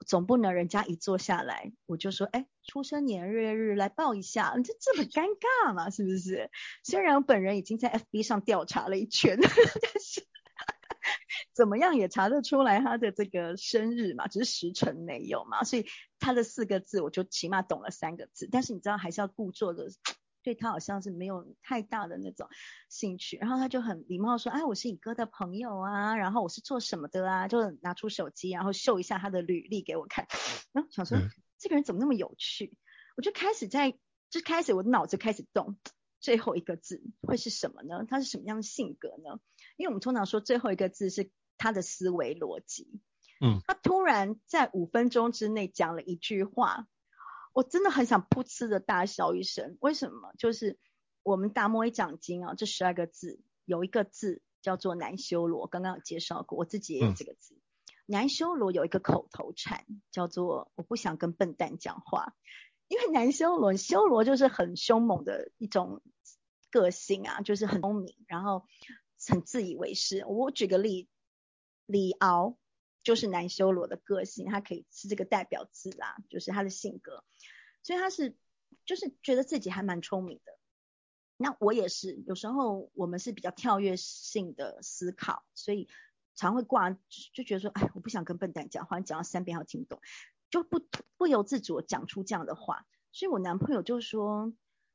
[0.07, 6.51] 总不能人家一坐下来，我就说，哎，出生年月日来报一下，这这么尴尬嘛，是不是？
[6.85, 9.51] 虽然我本人已经在 FB 上调查了一圈，但
[10.01, 10.25] 是
[11.53, 15.87] 怎么样也查得出来他的这个生日嘛，只是时辰没有嘛，所以
[16.19, 19.89] 他的四个字我就起码懂了三个字，但是你知道还是要故作的。
[20.45, 22.47] 对他好像是没有太大的那种
[22.91, 30.27] 兴趣，然后他就很礼貌说：“哎，我是你哥的朋友啊，然后我是做什么的啊？”就拿出手机，然后秀一下他的履历给我看。
[30.73, 31.17] 然后想说
[31.59, 32.77] 这个人怎么那么有趣？
[33.17, 35.79] 我就开始在就开始我的脑子开始动，
[36.21, 38.05] 最后一个字会是什么呢？
[38.07, 39.41] 他是什么样的性格呢？
[39.79, 43.01] 因为我们通常说最后一个字是他的思维逻辑。
[43.41, 46.87] 嗯，他突然在五分钟之内讲了一句话。
[47.55, 50.35] 我真的很想噗嗤的大笑一声，为什么？
[50.37, 50.77] 就是
[51.23, 57.55] 我们达摩一讲经啊，这十二个字有一个字叫做南修罗，刚刚有介绍过，我自己也有这个字。
[57.55, 57.63] 嗯、
[58.07, 62.35] 难修罗有一个口头禅叫做我不想跟笨蛋讲话，
[62.89, 66.03] 因为南修罗，修罗就是很凶猛的一种
[66.73, 68.67] 个性啊，就是很聪明，然后
[69.29, 70.27] 很自以为是。
[70.27, 71.09] 我举个例，
[71.87, 72.57] 李敖。
[73.05, 77.23] 就是南修罗的个性，他可以是这个代表字啦，就是他的性格，
[77.83, 78.37] 所以他是
[78.85, 80.59] 就是觉得自己还蛮聪明的。
[81.37, 85.87] 那我也是，有时候我们是比较跳跃性的思考，所以
[86.35, 90.01] 常会挂就觉得说，哎，我不想跟笨蛋讲话，你讲到三遍还听懂，
[90.51, 90.81] 就不
[91.17, 92.87] 不由自主讲出这样的话。
[93.13, 94.53] 所以我男朋友就说，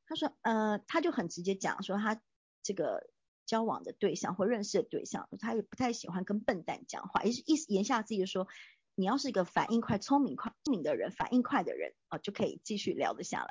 [0.07, 2.21] 他说，呃，他就很直接讲说他
[2.63, 3.07] 这个。
[3.49, 8.47] 交往的对象或认识的对象，他也不太喜欢跟笨蛋讲话，也是意思言下之意说，
[8.93, 13.49] 你要是一个反应快、聪明快、聪明的人，反应快的人啊，就可以继续聊得下来。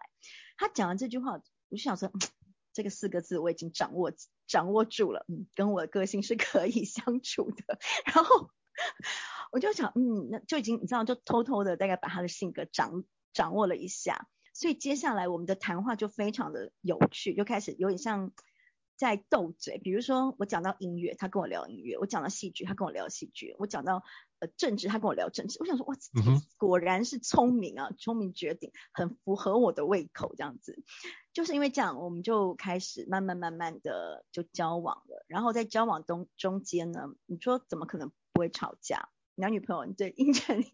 [0.57, 2.13] 他讲完这句话，我就想说，
[2.73, 4.13] 这个四个字我已经掌握
[4.47, 7.81] 掌握住了，嗯，跟我的个性是可以相处的。
[8.07, 8.51] 然后
[9.51, 18.31] 我就想，嗯，那就已经你知道，就偷偷的大概把他的性格掌掌握了一下，所以接下来我们的谈话就非常的有趣，就开始有点像。
[18.99, 24.03] 在斗嘴，比如说我讲到音乐，他跟我聊音乐；我讲到戏剧，他跟我聊戏剧；我讲到
[24.41, 25.57] 呃政治，他跟我聊政治。
[25.61, 25.95] 我想说，哇，
[26.59, 30.35] 果然是聪明啊，聪明绝顶，很符合我的胃口。
[30.37, 30.83] 这样子，
[31.33, 35.25] 就是因为这样，我们就开始慢慢慢慢的就交往了。
[35.29, 39.09] 然后在交往中中间呢，你说怎么可能不会吵架？
[39.37, 40.73] 男女朋友对，因 为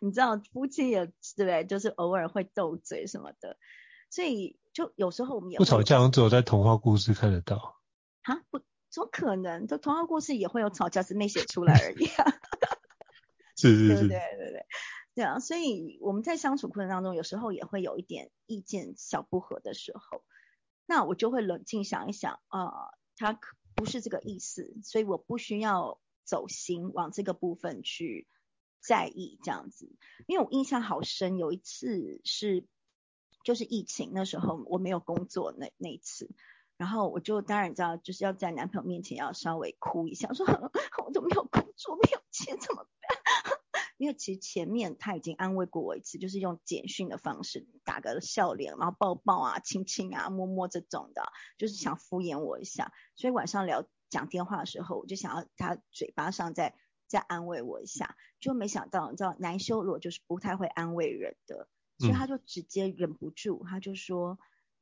[0.00, 1.64] 你知道夫妻也对不对？
[1.64, 3.56] 就是偶尔会斗嘴什么的。
[4.10, 7.80] 所以就有时候我们也会不吵架，只有在童话故事看得到。
[8.22, 8.58] 啊，不，
[8.88, 9.66] 怎么可能？
[9.66, 12.24] 这童话故事也会有吵架，是没写出来而已啊。
[13.54, 14.66] 是是是，对对对对，
[15.14, 15.38] 对啊。
[15.40, 20.24] 所以我们在相处过程当中，有时候也会有一点意见小不合的时候，
[20.86, 22.74] 那我就会冷静想一想啊，呃，
[23.16, 23.38] 他
[23.74, 28.26] 不是这个意思，所以我不需要走心往这个部分去
[28.80, 29.94] 在意这样子。
[30.26, 32.66] 因为我印象好深，有一次是。
[33.44, 36.30] 就是疫情那时候我没有工作那那一次，
[36.76, 40.46] 然后我就当然知道就是要在男朋友面前要稍微哭一下，我说
[41.04, 43.58] 我都没有工作，没有钱怎么办？
[43.98, 51.22] 因为其实前面他已经安慰过我一次，就是用简讯的方式打个笑脸，然后抱抱啊、亲亲啊、摸摸这种的，
[51.56, 52.92] 就是想敷衍我一下。
[53.14, 56.74] 所以晚上聊讲电话的时候，我就想要他嘴巴上再
[57.06, 61.68] 再安慰我一下，就没想到你知道难修罗就是不太会安慰人的。
[62.02, 64.38] 所以他就直接忍不住，他就说：“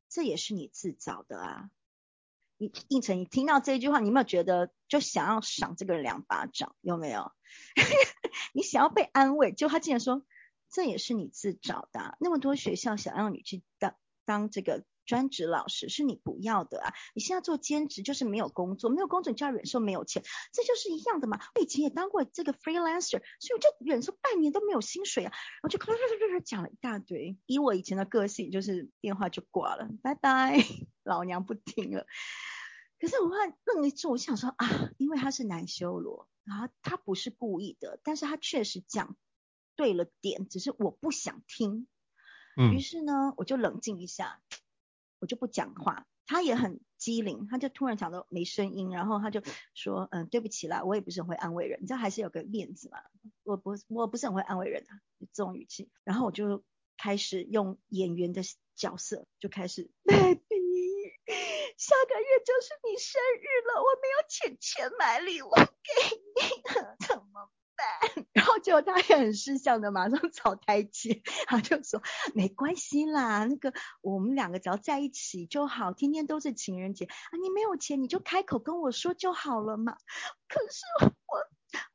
[0.08, 1.70] 这也是你自找的啊！”
[2.58, 6.74] 你应成，你听到这句话，你有没有觉得就想要赏这个人两巴掌？
[6.80, 7.32] 有没有？
[8.52, 10.24] 你想要被安慰，就他竟然说
[10.70, 14.84] ：“这也是你自找的啊。”那么多学校想让你去当当这个。
[15.10, 16.94] 专职老师是你不要的啊！
[17.16, 21.40] 你现在做兼职就是没有工作，没有工作你就要忍受没有钱，这就是一样的嘛。
[21.56, 25.32] 我以前也当过这个 freelancer，所以我就忍受半年都没有薪水啊。
[25.32, 25.78] 然后就
[26.44, 30.64] 讲了一大堆，以我以前的个性，就是电话就挂了，拜拜，
[31.02, 32.06] 老娘不听了。
[33.00, 39.16] 可是我后来愣一住，我想说啊，因为他是男修罗，然后他不是故意的，但是他确实讲
[39.74, 41.88] 对了点，只是我不想听。
[42.56, 44.42] 嗯，于是呢，我就冷静一下。
[45.20, 49.42] 我就不讲话，他也很机灵，他就突然讲到没声音，然后他就
[49.74, 52.98] 说，嗯，对不起啦，我也不是很会安慰人，你知道还是有个面子嘛，
[53.44, 55.00] 我不我不是很会安慰人啊，
[55.32, 56.64] 这种语气，然后我就
[56.96, 58.42] 开始用演员的
[58.74, 60.38] 角色，就开始， baby，
[61.76, 66.40] 下个月就是你生日了，我没有钱钱买礼物给你，
[68.32, 72.02] 然后结果他也很识相的，马上找台阶，他就说
[72.34, 79.96] 没关系啦，那个我们两个只要在一起就好，天天都是情人节啊，你没有钱你就开口跟我说就好了嘛。
[80.48, 81.10] 可是我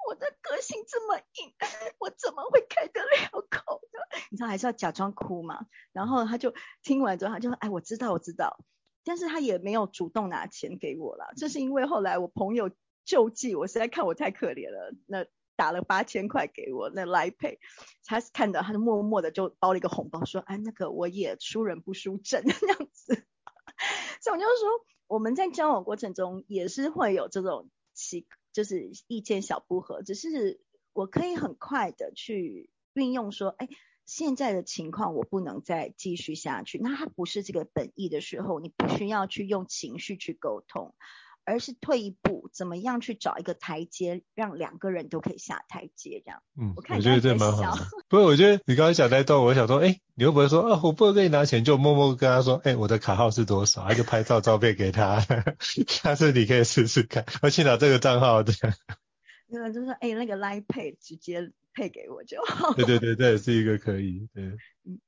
[0.07, 1.53] 我的个性这么硬，
[1.99, 3.99] 我怎么会开得了口呢？
[4.31, 5.65] 你知道还是要假装哭嘛。
[5.91, 8.57] 然后他就听完之后，他就说：“哎，我知道，我知道。”
[9.03, 11.33] 但是他也没有主动拿钱给我了。
[11.35, 12.71] 这是因为后来我朋友
[13.03, 17.59] 救济我，实在看我太可怜了，那打了八千块给我，那来配
[18.03, 23.25] 他是看到，他就默默的就包了一个红包，说：“哎，那个我也输人不输阵 这样子。”
[24.21, 24.69] 所以我就是说，
[25.07, 30.61] 我们在交往过程中也是会有这种奇，就是意见小不合，只是
[30.93, 33.67] 我可以很快的去运用说，哎，
[34.05, 40.95] 现在的情况我不能再继续下去，那他不是这个本意的时候，你不需要去用情绪去沟通。
[41.45, 46.41] 而是退一步，怎么样去找一个台阶，让两个人都可以下台阶，这样。
[46.59, 47.85] 嗯，我看你我觉得这蛮好的。
[48.09, 55.19] 不过我觉得你刚才讲那段，我想说，哎，你会不会说，啊，我不能给你拿钱，就默默跟他说，哎，我的卡号是多少，他就拍照照片给他，
[55.87, 58.51] 下次你可以试试看，我去拿这个账号的。
[59.47, 62.73] 那个就是说，哎，那个 Line Pay 直接配给我就好。
[62.73, 64.43] 对对对， 这也是一个可以，对。
[64.85, 64.99] 嗯。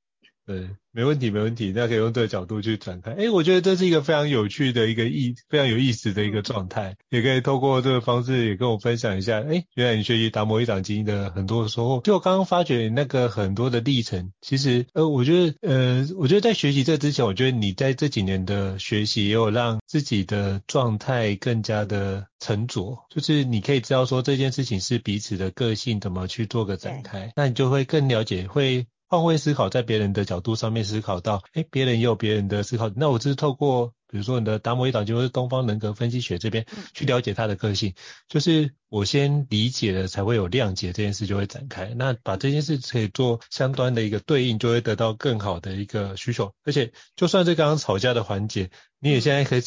[0.48, 3.12] 对，没问题，没问题，那可以用这个角度去展开。
[3.12, 9.42] 哎，我觉得这是一个非常有趣的一个意，非常有意思的一个状态，也可以透过这个方式也跟我分享一下。
[9.42, 28.86] 哎，原来你学习达摩一掌经的很多的收获，就我刚刚发觉那个很多的历程，其实呃，我觉得呃，我觉得在学习这之前，我觉得你在这几年的学习也有让自己的状态更加的沉着，就是你可以知道说这件事情是彼此的个性怎么去做个展开，那你就会更了解会。
[29.08, 32.90] 换位思考，在别人的角度上面思考到，哎，别人也有别人的思考。
[32.94, 37.94] 那我就是透过，比如说你的达摩一掌经，就是东方人格分析学这边，去了解他的个性。
[38.28, 41.94] 就是我先理解了，才会有谅解这件事就会展开。
[41.96, 46.52] 那把这件事可以做相端的一个对应，就会得到更好的一个需求。
[46.64, 49.62] 而且，就算是刚刚吵架的环节，你也现在可以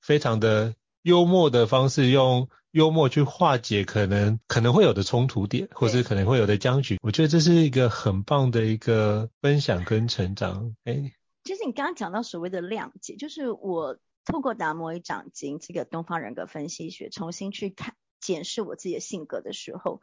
[0.00, 0.72] 非常的
[1.04, 2.48] 幽默的方式用。
[2.74, 6.98] 幽默去化解可能可能会有的冲突点，或是可能会有的僵局。
[7.02, 10.74] 我觉得这是一个很棒的一个分享跟成长。
[10.82, 11.12] 哎，
[11.44, 20.00] 其实你刚刚讲到所谓的谅解，就是我透过达摩与掌经这个东方人格分析学，重新去看检视我自己的性格的时候，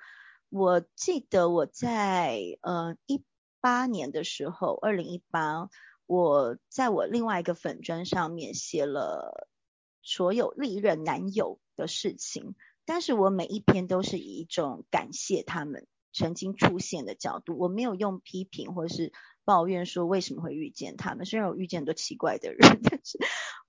[0.50, 3.22] 我记得我在呃一
[3.60, 5.68] 八年的时候，二零一八，
[6.06, 9.50] 我在我另外一个粉砖上面写了
[10.02, 19.14] 所有历任男友的事情，但是我每一篇都是以一种感谢他们曾经出现的角度，我没有用批评或是
[19.46, 21.26] 抱怨说为什么会遇见他们。
[21.26, 23.20] 虽然我遇见很多奇怪的人，但是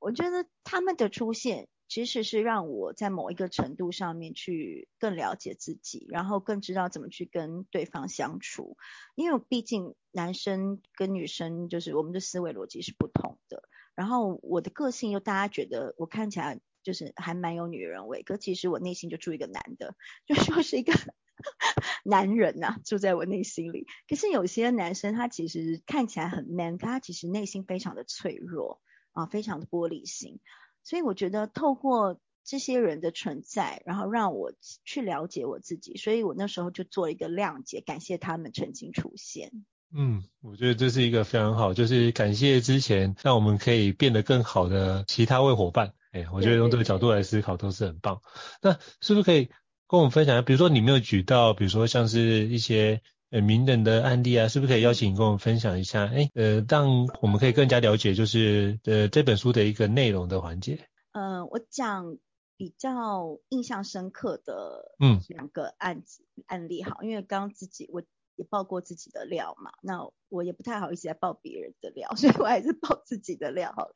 [0.03, 8.77] 我觉得他们的出现其实是让我在某一个程度上面去更了解自己，然后更知道怎么去跟对方相处。
[9.15, 13.63] 因为毕竟男生跟女生就是我们的思维逻辑是不同的，
[13.95, 16.61] 然后我的个性又大家觉得我看起来。
[16.85, 19.95] 就是还蛮有女人味，可其实我内心就住一个男的，
[20.27, 20.93] 就说是一个
[22.05, 23.87] 男人呐、住在我内心里。
[24.09, 28.81] 可是有些男生他其实看起来很 man，他其实内心非常的脆弱
[29.13, 30.41] 啊，非常的玻璃心。
[30.83, 34.53] 所以我觉得透过这些人的存在，然后让我
[34.85, 39.53] 去了解我自己，所以我那时候就做一个谅解，感谢他们曾经出现。
[39.95, 45.93] 嗯，我觉得这是一个非常好，就是感谢之前让我们可以变得更好的其他位伙伴。
[46.13, 48.23] 哎，我觉得用这个角度来思考都是很棒。
[48.61, 49.51] 那是不是可以
[49.87, 50.43] 跟我们分享一下？
[50.43, 56.07] 比如说你没有举到，比如说像是一些呃名人的案例啊，是不是可以邀请你跟我们分享一下？
[56.07, 60.87] 哎，呃，让我们可以更加了解，就是呃这本书的一个内容的环节。
[61.11, 62.19] 呃，我讲
[62.57, 68.03] 比较印象深刻的嗯两个案子、嗯、案例好，因为刚刚自己我。
[68.37, 73.93] 也爆过自己的料嘛，那我也不太好意思来爆别人的料， 所以我还是爆自己的料好了。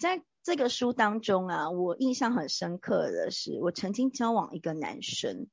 [0.00, 5.48] 在这个书当中啊，我印象很深刻的是，我曾经交往一个男生。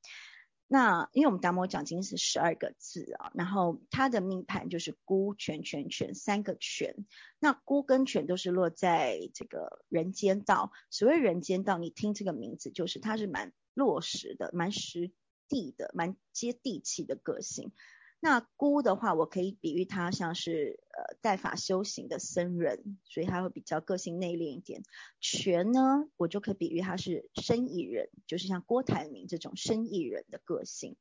[0.69, 7.05] 那因为我们达摩讲经是十二个字啊，然后他的命盘就是孤权权权三个权，
[7.39, 10.71] 那孤跟权都是落在这个人间道。
[10.89, 15.11] 所谓人间道，你听这个名字，就是它是蛮落实的、蛮实
[15.47, 17.71] 地的、蛮接地气的个性。
[18.19, 24.81] 那孤的话，我可以比喻他像是呃带法修行的僧人，所以他会比较个性内敛一点。
[25.21, 30.97] 权呢，我就可以比喻他是生意人，就是像郭台铭这种生意人的个性。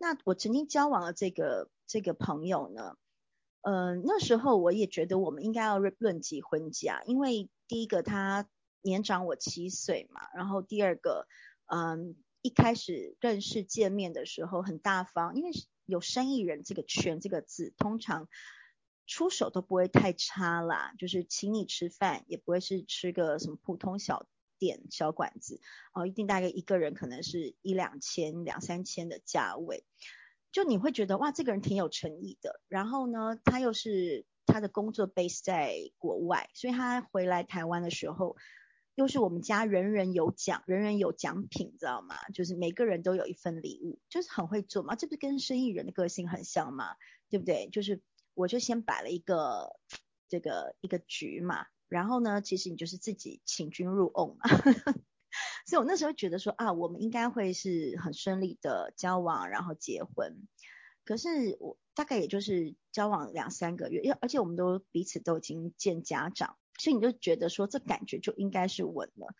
[0.00, 2.96] 那我曾经交往的这个这个朋友呢，
[3.62, 8.48] 嗯、那时候我也觉得我们应该要论及婚嫁，因为第一个他
[8.82, 11.28] 年长我七岁嘛，然后第二个，
[11.66, 15.52] 嗯，一开始认识见面的时候很大方，因为。
[15.88, 18.28] 有生意人这个权这个字，通常
[19.06, 24.26] 出手都不会太差啦，就是请你吃饭，也不会是吃个什么普通小
[24.58, 25.62] 店小馆子，
[25.94, 29.82] 哦，一定大概一个人可能是一两千、两三千的价位，
[30.52, 32.60] 就你会觉得哇，这个人挺有诚意的。
[32.68, 38.36] 然后呢，他又是他的工作 base 在国外，所以他回来台湾的时候，
[38.98, 42.16] 又是我们家人人有奖，人人有奖品，知道吗？
[42.34, 46.96] 就是每个人都有一份礼物，就是很会做嘛，这不是跟生意人的个性很像吗？
[47.30, 47.68] 对不对？
[47.70, 48.02] 就是
[48.34, 49.76] 我就先摆了一个
[50.28, 51.66] 这个一个局嘛。
[51.88, 54.48] 然后呢，其实你就是自己请君入瓮嘛，
[55.64, 60.48] 所以我那时候觉得说啊，我们应该会是很顺利的交往，然后结婚。
[61.04, 69.34] 可是我大概也就是交往两三个月，因为而且我们都彼此都已经见家长，所以你就觉得说这感觉就应该是稳了。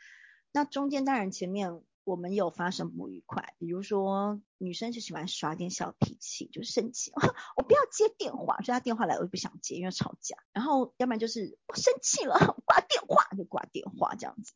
[0.53, 1.83] 那中间当然前面。
[2.05, 7.13] 我们有发生不愉快，比如说女生就喜欢耍点小脾气，就生气，
[7.55, 10.39] 我不要接电话，所以她电话来我就不想接，因为吵架。
[10.55, 12.33] 然后要不然就是我生气了，
[12.65, 14.55] 挂电话就挂电话这样子。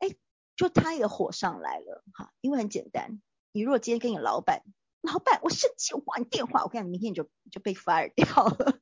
[0.00, 0.16] 哎，
[0.56, 4.64] 就她也火上来了哈，因为很简单，你如果今天跟你老板，
[5.00, 8.80] 老板我生气，我挂你电话，我看你明天你就就被 fire 掉了。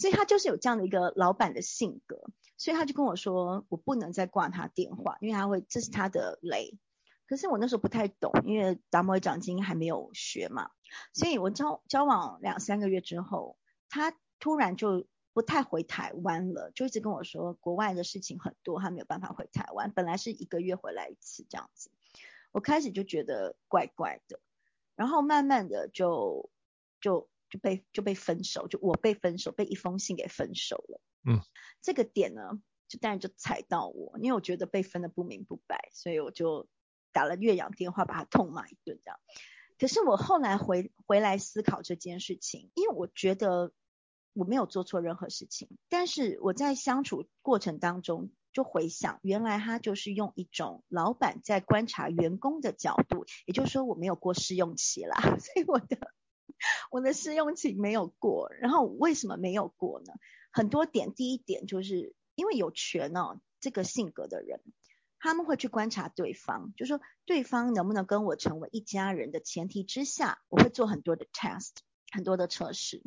[0.00, 2.16] 所以他就是有这样的一个老板的性格，
[2.56, 6.78] 所以他就跟我说，我不能再挂他电话，因为他会这是他的雷。
[7.26, 10.70] 可是我那时候不太懂，因为达摩奖金还没有学嘛，
[11.12, 13.58] 所以我交交往两三个月之后，
[13.90, 19.92] 他突然就不太回台湾了，就一直跟我说国外的事情很多，他没有办法回台湾。
[19.92, 21.90] 本来是一个月回来一次这样子，
[22.52, 24.40] 我开始就觉得怪怪的，
[24.96, 26.50] 然后慢慢的就
[27.00, 31.00] 就就被就被分手，就我被分手，被一封信给分手了。
[31.26, 31.40] 嗯，
[31.82, 36.68] 这个点呢，就当然就踩到我，因为我觉得被分的不明不白，所以我就。
[37.12, 39.18] 打了岳阳电话，把他痛骂一顿，这样。
[39.80, 43.72] 可是我后来回回来思考这件事情，因为我觉得
[44.32, 56.12] 我没有做错任何事情，但是我在相处过程当中就回想，原来他就是用一种老板在观察员工的角度，也就是说我没有过试用期啦， 所以我的
[56.90, 58.50] 我的试用期没有过。
[58.60, 60.12] 然后为什么没有过呢？
[60.52, 64.60] 很多点，第一点就是因为有权哦，这个性格的人。
[65.22, 71.72] 他们会去观察对方，就说对方能不能跟我成为一家人的前提之下，我会做很多的 test，
[72.10, 73.02] 很多的测试。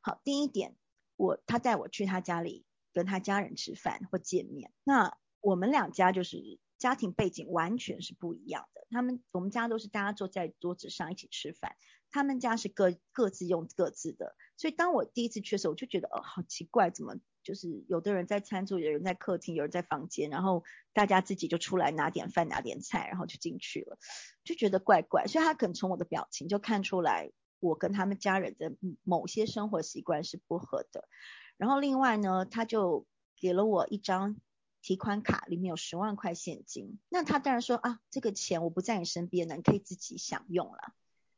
[0.00, 0.76] 好，第一点，
[1.16, 8.86] 我他带我去他家里跟他家人吃饭或见面，那我们两家就是家庭背景完全是不一样的。
[8.90, 11.74] 他们我们家都是大家坐在桌子上一起吃饭，
[12.10, 17.16] 他们家是各各自用各自的，所以当我第一次去的时候，我就觉得哦，好奇怪，怎么？
[17.44, 23.98] 就是有的人在餐桌，有人在客厅，有人在房间，然后大家自己就出来拿点饭，拿点菜，然后就进去了，
[24.44, 25.26] 就觉得怪怪。
[25.26, 31.08] 所以他可能从我的表情就看出来，我跟他们家人的某些生活习惯是不合的。
[31.56, 33.06] 然后另外呢，他就
[33.40, 34.36] 给了我一张
[34.82, 36.98] 提款卡，里面有十万块现金。
[37.08, 40.92] 那他当然说啊，这个钱我不在你身边呢，你可以自己享用了。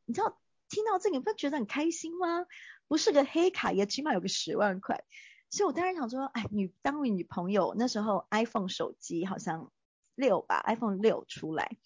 [0.06, 0.40] 你知道
[0.70, 2.46] 听到这个，你不觉得很开心吗？
[2.88, 5.04] 不是个黑卡，也起码有个十万块。
[5.50, 9.70] 所以我当然想说，哎，女当你女朋友那时候 iPhone 手机好像
[10.14, 11.76] 六吧，iPhone 六出来，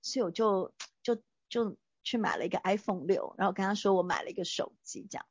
[0.00, 0.72] 所以我就
[1.02, 5.26] 就就去买了一个 iPhone 六，然后跟他说我买了一个手机，这样。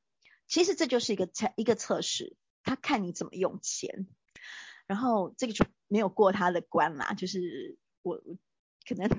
[0.47, 4.07] 其实这就是一个测一个测试，他看你怎么用钱。
[4.85, 8.21] 然后这个就没有过他的关啦，就是我
[8.87, 9.09] 可能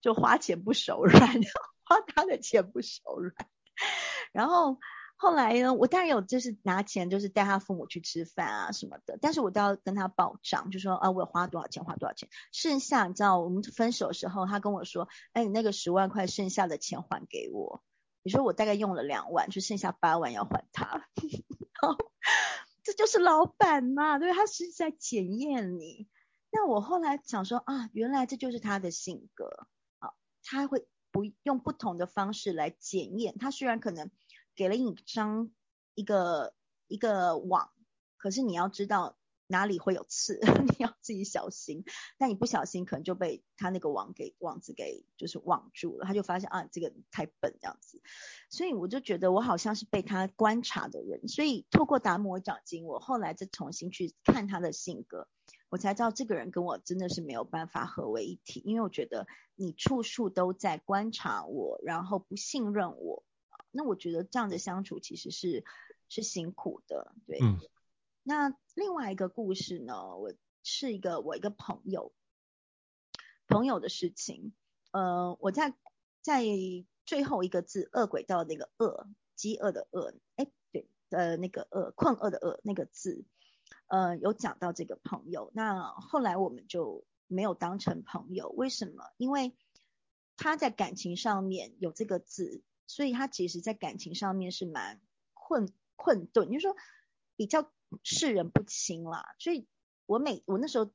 [0.00, 1.40] 就花钱不手软，
[1.84, 3.34] 花他的钱不手软，
[4.32, 4.78] 然后。
[5.14, 12.28] 后来呢，我当然有就是拿钱，就是带他父母去吃饭啊什么的，但是我都要跟他报账，就说啊，我花多少钱，花多少钱。
[12.50, 17.84] 剩下你知道，我们分手的时候，他跟我说，哎，你那个十万块剩下的钱还给我。
[18.24, 21.06] 你说我大概用了两万，就剩下八万要还他。
[22.82, 26.08] 这就是老板嘛，对，他是在检验你。
[26.50, 29.68] 那我后来想说啊，原来这就是他的性格
[30.00, 33.36] 啊，他会不用不同的方式来检验。
[33.38, 34.10] 他虽然可能。
[34.54, 35.50] 给了你一张
[35.94, 36.52] 一个
[36.86, 37.70] 一个网，
[38.18, 40.38] 可是你要知道哪里会有刺，
[40.68, 41.86] 你要自己小心。
[42.18, 48.02] 但你不小心，可能就被他那个网给网子给就是网住了，他就发现啊，这个太笨这样子。
[48.50, 51.26] 所以我就觉得我好像是被他观察的人。
[51.28, 55.28] 所以透过达摩掌经，我后来再重新去看他的性格，
[55.72, 63.24] 我才知道这个人跟我真的是没有办法合为一体，因为我觉得你处处都在观察我，然后不信任我。
[63.70, 65.64] 那我觉得这样的相处其实是
[66.10, 67.38] 是辛苦的，对。
[67.40, 67.58] 嗯。
[68.22, 72.12] 那另外一个故事呢，我是一个我一个朋友
[73.48, 74.52] 朋友的事情。
[74.90, 75.74] 呃，我在
[76.20, 76.44] 在
[77.06, 79.06] 最后一个字“饿鬼道”那个“饿”，
[79.36, 83.24] 饥饿的“饿”，哎，对，呃，那个“饿”，困饿的“饿”那个字，
[83.86, 85.50] 呃，有讲到这个朋友。
[85.54, 88.48] 那后来我们就没有当成朋友。
[88.50, 89.12] 为什么？
[89.16, 89.54] 因为
[90.36, 95.00] 他在感情上面有这个字，所以他其实在感情上面是蛮
[95.34, 96.74] 困困顿，就是说
[97.36, 97.70] 比较
[98.02, 99.34] 世人不清啦。
[99.38, 99.68] 所以
[100.06, 100.90] 我每我那时候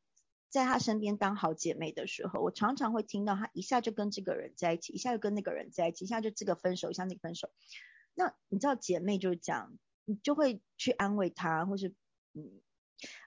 [0.50, 7.50] 在他身边当好姐妹的时候，我常常会听到他一下就跟这个人在一起，一下就跟那个人在一起，一下就这个分手，一下那个分手。
[8.16, 11.94] 那你知道姐妹就是这样，你就会去安慰他，或是
[12.34, 12.62] 嗯。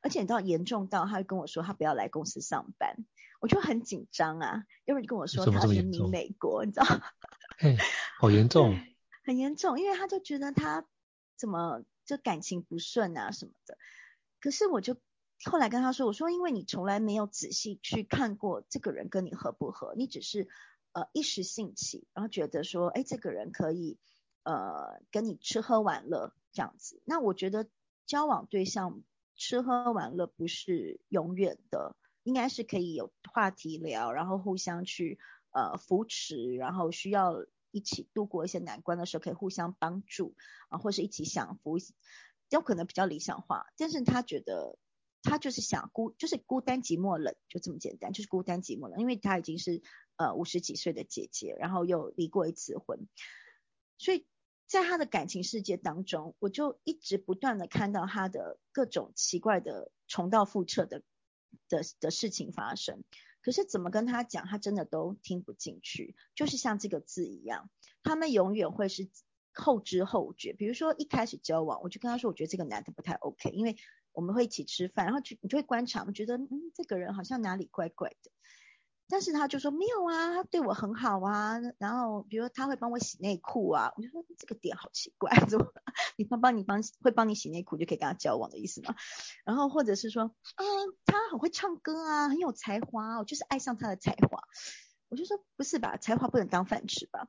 [0.03, 2.97] 而且你知道严重到，他会跟我说他不要来公司上班，
[3.41, 4.65] 我就很紧张啊。
[4.85, 7.03] 要不然就跟我说他移民美国，你知道吗？
[7.59, 7.77] 嘿，
[8.19, 8.75] 好严重，
[9.25, 10.87] 很严重，因为他就觉得他
[11.37, 13.79] 怎么就感情不顺啊什么的。
[14.41, 14.97] 可是我就
[15.45, 20.49] 后来跟他说，我说因为你从来没有仔细去看过这个人跟你合不合，你只是
[20.93, 23.99] 呃一时兴起，然后觉得说，哎，这个人可以
[24.43, 27.01] 呃跟你吃喝玩乐这样子。
[27.05, 27.69] 那我觉得
[28.07, 29.03] 交往对象。
[29.41, 35.19] 吃喝玩乐不是永远的，应该是可以有话题聊，然后互相去
[35.51, 40.37] 呃扶持，然后需要一起度过一些难关的时候，可以互相帮助
[40.69, 41.79] 啊，或是一起享福，
[42.51, 43.73] 有可能比较理想化。
[43.79, 44.79] 但是他觉得
[45.23, 49.81] 他就是想孤，就是孤单寂寞冷，就这么简单，就是孤单寂寞冷，因为他已经是
[50.17, 53.09] 呃五十几岁的姐姐，然后又离过一次婚，
[53.97, 54.27] 所以。
[54.71, 61.03] 在他的感情世界当中，我就一直不断的看到他的各种奇怪的重蹈覆辙的
[61.69, 63.03] 的的事情发生。
[63.43, 66.15] 可是怎么跟他讲，他真的都听不进去。
[66.37, 67.69] 就是像这个字一样，
[68.05, 69.11] 他们永远会是
[69.53, 70.53] 后知后觉。
[70.53, 73.75] 比如说一开始交往，我就跟他说，我觉得这个男的不太 OK，因为
[74.13, 78.31] 我们会一起吃饭，然后就你就会观察，我觉得嗯，这个人好像哪里怪怪的。
[79.11, 81.59] 但是他就说没有啊，他对我很好啊。
[81.79, 85.67] 然后比如他会帮我洗内裤啊，我就说这个点好奇怪，怎么
[86.17, 88.95] 你帮帮你帮会帮你洗内裤就可以跟他交往的意思吗？
[89.45, 90.65] 然后或者是说，嗯，
[91.05, 94.45] 他很会唱歌啊，很有才华，我就是爱上他的才华。
[95.09, 97.29] 我就说不是吧，才华不能当饭吃吧。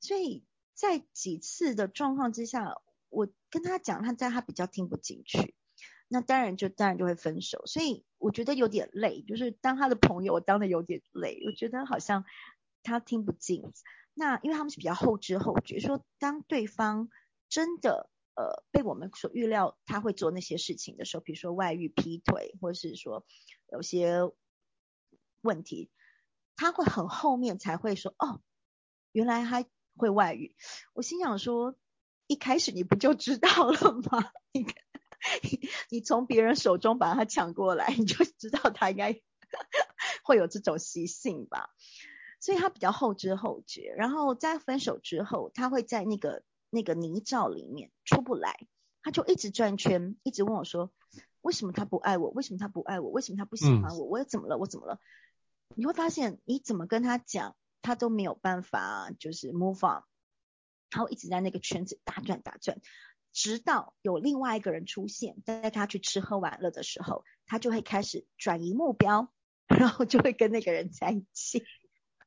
[0.00, 2.74] 所以在几次的状况之下，
[3.08, 5.54] 我跟他讲，他在他比较听不进去。
[6.12, 12.24] 那当然就当然就会分手，所以我觉得有点累，就是当他的朋友，我当的有点累，我觉得好像
[12.82, 13.62] 他听不进。
[14.12, 17.10] 那因为他们是比较后知后觉，说当对方
[17.48, 23.24] 真的呃被我们所预料他会做那些事情的时候，比如说外遇、劈腿，或者是说
[23.70, 24.18] 有些
[25.42, 25.92] 问题，
[26.56, 28.42] 他会很后面才会说哦，
[29.12, 30.56] 原来他会外遇。
[30.92, 31.76] 我心想说，
[32.26, 34.32] 一开始你不就知道了吗？
[34.50, 34.89] 你看。
[35.90, 39.20] 你从别人手中把他抢过来，你就 知道他应该
[40.24, 41.70] 会有这种习性吧。
[42.40, 48.66] 所以他比较后知后觉，然后在分手之后，他会在那个那个泥沼里面出不来，
[49.02, 50.90] 他就一直转圈，一直问我说：
[51.42, 52.30] 为什么他不爱我？
[52.30, 53.10] 为什么他不爱我？
[53.10, 54.06] 为什么他不喜欢我？
[54.06, 54.56] 我又怎么了？
[54.56, 54.98] 我怎么了？
[55.74, 60.02] 你会发现，你怎么跟他讲，他都没有办法，就是 move on，
[60.88, 62.80] 他会一直在那个圈子打转打转。
[63.32, 69.32] 直到有另外一个人出现，带他去吃喝玩乐的时候，他就会开始转移目标，
[69.66, 71.64] 然后就会跟那个人在一起，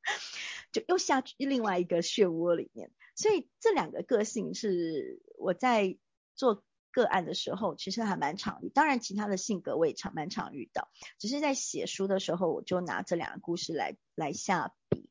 [0.72, 2.90] 就又下去另外一个漩涡里面。
[3.16, 5.98] 所以这两个个性是我在
[6.34, 8.68] 做个案的时候，其实还蛮常遇。
[8.68, 10.88] 当然，其他的性格我也常蛮常遇到，
[11.18, 15.08] 只是在写书的时候，我就拿这两个故事来来下笔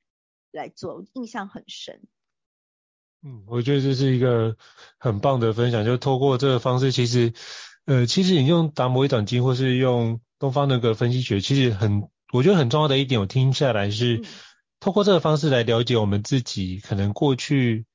[0.51, 2.01] 来做，印象很深。
[3.25, 4.57] 嗯，我觉得这是一个
[4.99, 7.31] 很棒的分享，就透过这个方式，其实，
[7.85, 14.21] 呃，其实你用达摩一掌经或是用东方那个分析学，其实很，我觉得很重要的一点，我听下来是，
[14.81, 17.85] 透过这个方式来了解我们自己，可能过去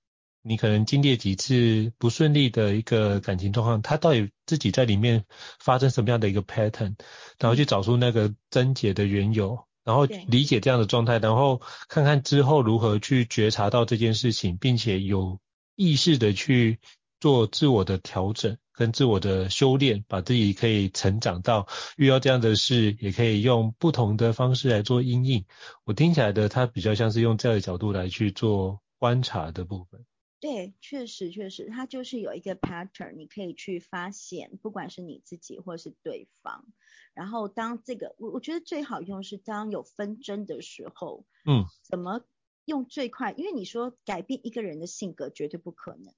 [0.41, 5.27] 你可能经历几次不顺利的一个感情状况，它到底自己在里面
[5.61, 6.95] 发生什么样的一个 pattern，
[7.39, 9.68] 然后去找出那个症结的缘由。
[9.89, 15.41] 然后理解这样的状态，然后看看之后如何去觉察到这件事情，并且有
[15.77, 16.79] 意识的去
[17.21, 21.67] 做自我的调整跟自我的修炼，把自己可以成长到
[21.97, 25.47] 遇到这样的事，也可以用不同的方式来做阴影。
[25.85, 30.05] 我听起来的，它比较像是用这样的角度来去做观察的部分。
[30.41, 36.65] 对，确实确实，它就是有一个 pattern，你可以去发现，不管是你自己或是对方。
[37.13, 42.21] 然后当这个，我我觉得最好用是当有纷争的时候，嗯，怎么
[42.65, 43.33] 用最快？
[43.33, 46.15] 因为你说改变一个人的性格绝对不可能，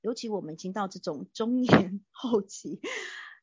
[0.00, 2.80] 尤其我们已经到这种中年 后期，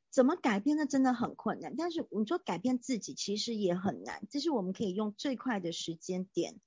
[0.10, 1.76] 怎么改变那真的很困难。
[1.78, 6.60] 但是你说改变自己其实也很难，就是我们可以用最快的时间点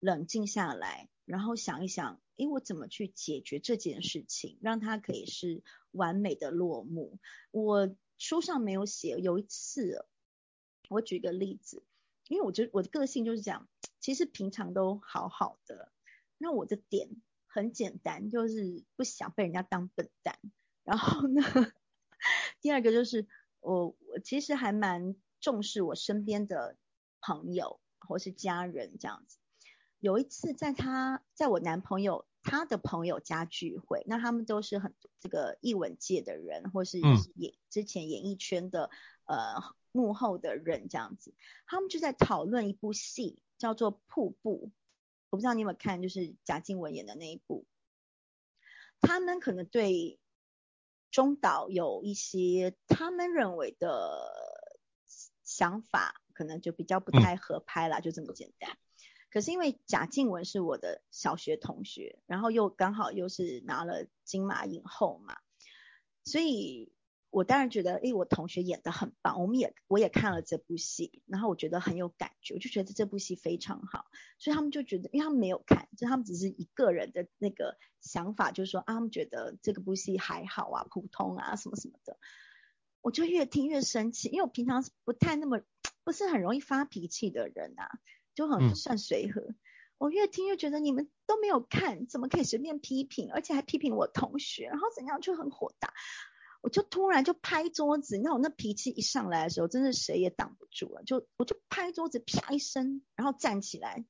[0.00, 2.20] 冷静下来，然后想一想。
[2.38, 7.18] 诶，我怎么去解决这件事情，让它可以是完美的落幕？
[7.50, 9.18] 我书上没有写。
[9.18, 10.06] 有一次，
[10.88, 11.82] 我举个例子，
[12.28, 13.68] 因为我觉得我的个性就是这样，
[13.98, 15.90] 其实平常都好好的。
[16.38, 17.10] 那我的点
[17.48, 20.38] 很简单，就是不想被人家当笨蛋。
[20.84, 21.42] 然后呢，
[22.62, 23.26] 第二个就是
[23.58, 26.76] 我我其实还蛮重视我身边的
[27.20, 29.37] 朋友或是家人这样子。
[30.00, 36.98] 有一次在他在我男朋友他的朋友家聚会，那他们都是很这个艺文界的人，或是
[37.34, 38.90] 演之前演艺圈的
[39.24, 41.34] 呃幕后的人这样子，
[41.66, 44.68] 他们就在讨论一部戏叫做《瀑布》，
[45.30, 47.66] 我不知道你有没有看，就是贾静雯演的那一部。
[49.00, 50.18] 他们可能对
[51.10, 54.32] 中岛有一些他们认为的
[55.42, 58.78] 想法，可能就比较不太合拍啦，就这么简单。
[59.30, 65.36] 可是因为贾静雯是我的小学同学，然后又刚好又是拿了金马影后嘛，
[66.24, 66.92] 所以
[67.30, 74.06] 我当然觉得，诶，我同学演得很棒，我们也我也看了这部戏，然后我觉得很有感觉，我就觉得这部戏非常好，
[74.38, 82.18] 所以他们就觉得，因为他们没有看，就他们只是一个人的那个想法，就是说啊，他们觉得这个部戏还好啊，普通啊，什么什么的，
[83.02, 85.60] 我就越听越生气，因为我平常不太那么
[86.04, 87.90] 不是很容易发脾气的人啊。
[88.38, 89.56] 就很算随和，嗯，
[89.98, 95.92] 我越听越觉得你们都没有看，怎么可以随便批评，而且还批评我同学，然后怎样就很火大，
[96.62, 104.06] 我就突然就拍桌子，你我那脾气一上来的时候，真的谁也挡不住了，就我就拍桌子啪一声，然后站起来，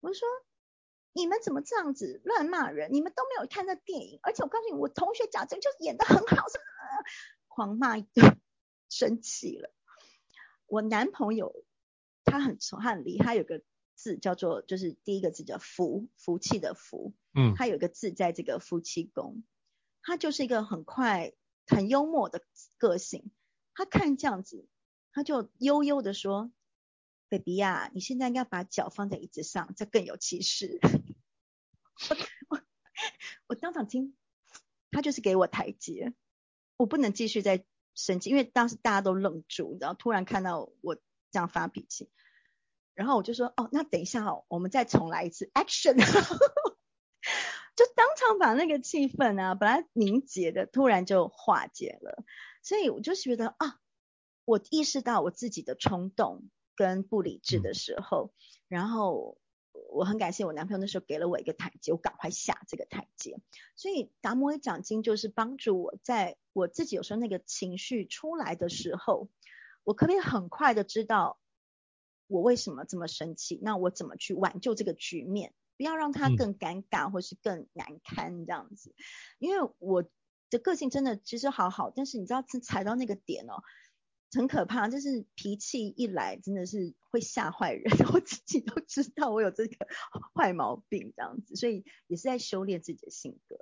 [0.00, 0.26] 我就说
[1.12, 2.92] 你们怎么这样子乱骂人？
[2.92, 6.64] 你们都没有看那电影，而且我告诉你，我同学贾珍就是演的很好，什么
[7.46, 8.40] 狂骂一顿，
[8.90, 9.70] 生气了，
[10.66, 11.64] 我男朋友。
[12.30, 13.62] 他很聪，他很厉害，他有个
[13.94, 17.14] 字叫做，就是第一个字叫福，福气的福。
[17.34, 19.42] 嗯，他有一个字在这个夫妻宫，
[20.02, 21.32] 他就是一个很快、
[21.66, 22.42] 很幽默的
[22.76, 23.30] 个性。
[23.74, 24.68] 他看这样子，
[25.12, 26.50] 他就悠悠的说
[27.28, 30.80] ：“baby 呀，你现在应该把脚放在椅子上，这更有气势。”
[32.08, 32.16] 我
[32.56, 32.62] 我
[33.48, 34.16] 我当场听，
[34.90, 36.14] 他就是给我台阶，
[36.76, 37.64] 我不能继续再
[37.94, 40.96] 生气，因为当时大家都愣住，然后突然看到我。
[41.30, 42.10] 这样发脾气，
[42.94, 45.96] 然后我就说哦，那等一下哦，我们再重来一次，action，
[47.76, 52.24] 就当场把那个气氛啊，本来凝结的，突然就化解了。
[52.62, 53.78] 所以我就觉得啊，
[54.44, 58.32] 我意识到我自己的冲动跟不理智的时候，
[58.66, 59.38] 然后
[59.90, 63.38] 我很感谢我男朋友那时候给了我一个台阶，我赶快下这个台阶。
[63.76, 69.28] 所以达摩的奖金就是帮助我在我自己有时候那个情绪出来的时候。
[69.88, 71.40] 我可不可以很快的知道
[72.26, 73.58] 我为什么这么生气？
[73.62, 78.94] 那我怎么去挽救这个局面，不要让他更尴尬或是更难堪这样子？
[79.38, 80.04] 因为我
[80.50, 83.62] 的个性真的其实好好，但是你知道踩到那个点哦，
[84.30, 89.74] 很可怕，就是脾气一来真的是会吓坏人， 我自己都知道我有这个
[90.36, 93.56] 坏毛病这样子，所以也是在修炼自己的性格。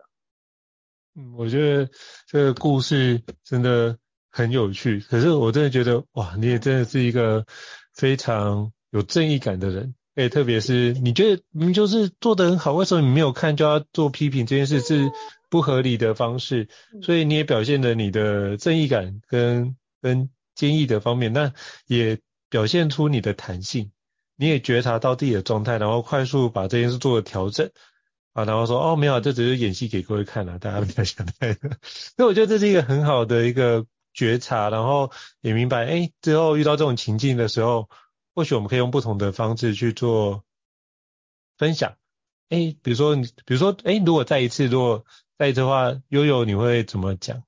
[1.14, 1.88] 嗯，我觉得
[2.26, 4.00] 这个故事真的。
[4.36, 7.46] 很有趣，可是我真的觉得哇，你也真的是一个
[7.94, 9.94] 非常有正义感的人。
[10.16, 14.44] 诶，特别是你觉得明明就是做得很好，为什么你没有看就要做批评？
[14.44, 15.10] 这件事是
[15.48, 16.68] 不合理的方式，
[17.00, 21.54] 所以你也表现了你的正义感跟跟坚毅的方面，那
[21.86, 22.18] 也
[22.50, 23.90] 表现出你的弹性，
[24.36, 27.70] 你也觉察到自己的状态，然后快速把这件事做了调整
[28.34, 31.70] 啊，然后说哦，没有，这只是演戏给各位看了，大家不要想太多。
[31.82, 33.86] 所以我觉得这是一个很好的一个。
[34.16, 35.12] 觉察，然后
[35.42, 37.90] 也明白，哎，之后遇到这种情境的时候，
[38.34, 40.42] 或许我们可以用不同的方式去做
[41.58, 41.98] 分享。
[42.48, 45.04] 哎，比如说，比如说，哎，如果再一次，如果
[45.36, 47.44] 再一次的话，悠悠你会怎么讲？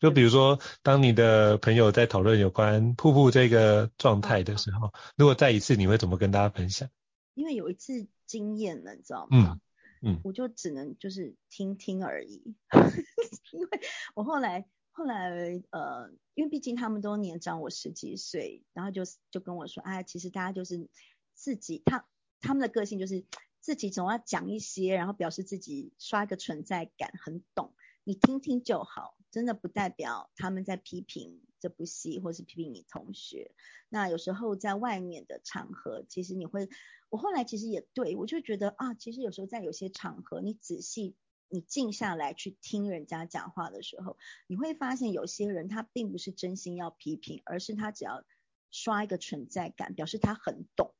[0.00, 6.90] 就比如说，当你的朋友在讨论有关瀑布这个状态的时候，如果再一次，你会怎么跟大家分享？
[7.32, 9.30] 因为有一次经验了，你知道吗？
[9.30, 9.60] 嗯
[10.02, 12.54] 嗯，我就只能就是听听而已，
[13.52, 13.80] 因为
[14.14, 14.66] 我后来。
[14.96, 20.88] 后来，呃，因为毕竟他们都年长我十几岁，然后就就跟我说，哎，其实大家就是
[21.34, 22.06] 自己，他
[22.40, 23.24] 他们的个性就是
[23.58, 27.74] 自己总要讲一些，然后表示自己刷一个存在感，很懂，
[28.04, 33.52] 你听听就好，真的不代表他们在批评这部戏，或是批评你同学。
[33.88, 36.68] 那有时候在外面的场合，其实你会，
[37.10, 41.16] 我后来其实也对，我就觉得啊，其实有时候在有些场合，你仔细。
[41.54, 48.24] 你静下来去听人家讲话的时候，你会发现有些人他并不是真心要批评，而是他只要
[48.72, 50.92] 刷一个存在感，表示他很懂，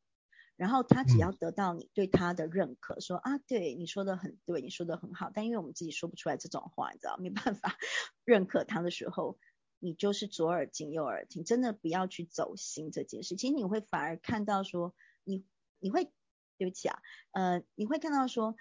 [0.55, 7.77] 然后他只要得到你对他的认可，说啊，对，你说的很对，你说的很好，但因为我们自己说不出来这种话，你知道，没办法
[8.25, 9.37] 认可他的时候，
[9.81, 13.35] 你就是左耳进右耳听，真的不要去走心这件事。
[13.35, 14.95] 其实你会反而看到说，
[15.25, 15.45] 你
[15.81, 16.13] 你会
[16.59, 17.03] 对不起啊，
[17.33, 18.55] 呃，你会看到说，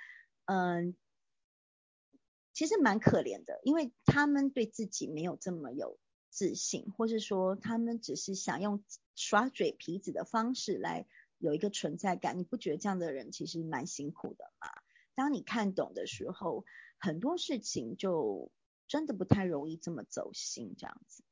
[0.46, 0.94] 嗯、呃，
[2.54, 6.00] 其实蛮可怜的，因为他们对自己没有这么有
[6.30, 8.84] 自信，或是说他们只是想用
[9.16, 11.08] 耍嘴皮子的方式来
[11.40, 12.38] 有一个存在感。
[12.38, 14.68] 你不觉得这样的人其实蛮辛苦的吗？
[15.16, 16.64] 当你看懂的时候，
[17.00, 18.52] 很多事情就
[18.88, 21.24] 真的不太容易这么走心这样子。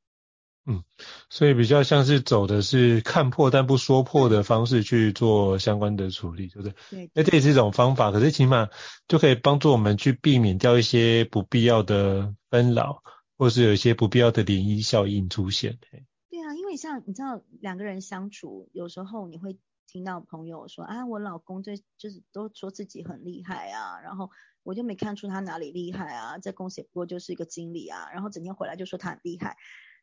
[0.66, 0.84] 嗯，
[1.28, 6.74] 所以比较像是走的是看破但不说破的方式去做相关的处理，对不对？
[6.90, 7.10] 对。
[7.14, 8.68] 那这也是一种方法，可是起码
[9.08, 13.02] 就可以帮助我们去避免掉一些不必要的纷扰，
[13.36, 15.78] 或是有一些不必要的涟漪效应出现。
[15.90, 16.00] 对
[16.42, 19.58] 啊，因为像你知道两个人相处，有时候你会。
[19.88, 24.30] 听到朋友说啊，我老公这就是都说自己很厉害啊，然后
[24.62, 29.58] 我就没看出他哪里厉害啊，在公司也不过就是一个经理啊，然后整天回来就说他很厉害，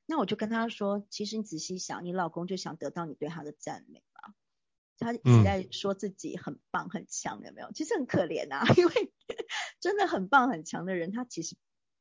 [0.09, 4.33] 那我就跟他说，其实你仔细想，你老公就想得到你对他的赞美嘛，
[4.97, 7.71] 他一直在说自己很棒很强，有没有？
[7.73, 9.13] 其实很可怜啊， 因为
[9.79, 11.55] 真的很棒很强的人，他其实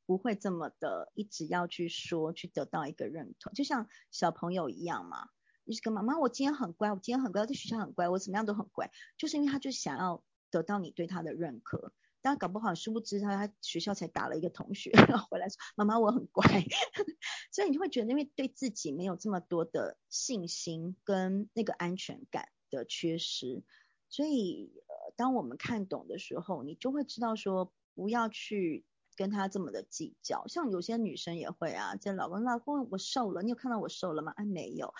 [0.07, 5.29] 不会这么的一直要去说去得到一个认同，就像小朋友一样嘛。
[5.67, 8.89] 就是跟妈妈，我今天很乖，我今天很乖，我在学校很乖，我怎么样都很乖，
[9.19, 11.93] 就是因为他就想要得到你对他的认可。
[12.21, 16.43] 但搞不好殊不知他他学校才打了一个同学，然后回来说妈妈我很乖，
[17.51, 23.63] 所以你就会觉得因为对自己没有这么多的信心跟那个安全感的缺失，
[24.09, 24.71] 所以
[25.15, 30.47] 当我们看懂的时候，你就会知道说不要去跟他这么的计较。
[30.47, 34.31] 像有些女生也会啊，这老公老公我瘦了，你有看到我瘦了吗？
[34.37, 34.93] 哎没有。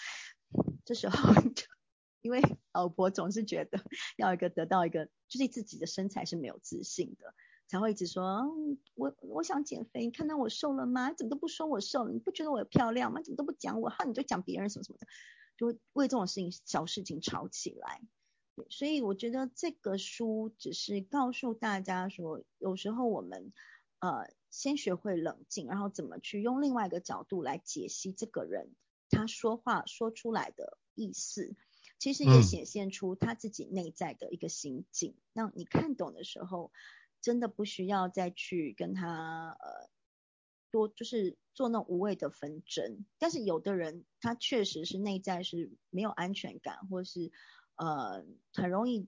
[0.83, 1.63] 这时候 就，
[2.21, 2.41] 因为
[2.73, 3.79] 老婆总是觉得
[4.17, 7.33] 要一个得到一个，就是自己的身材是没有自信的，
[7.67, 8.43] 才会一直说，
[8.95, 11.13] 我我想减肥，你看到我瘦了吗？
[11.13, 12.11] 怎么都不说我瘦了？
[12.11, 13.21] 你不觉得我漂亮吗？
[13.21, 13.89] 怎么都不讲我？
[13.89, 15.07] 哈，你就讲别人什么什么的，
[15.57, 18.01] 就会为这种事情小事情吵起来。
[18.69, 23.53] 所以我觉得这个书只是告诉大家说，有时候我们
[23.99, 28.75] 呃先学会冷静，然后怎么去用另外一个角度来解析这个人。
[29.09, 31.55] 他说话说出来的意思，
[31.99, 35.11] 其实也显现出他自己内在的一个心境。
[35.11, 36.71] 嗯、那你看懂的时候，
[37.21, 39.89] 真的不需要再去跟他呃
[40.71, 43.05] 多就是做那种无谓的纷争。
[43.17, 47.31] 但是有的人他确实是内在是没有安全感，或是
[47.75, 49.07] 呃很容易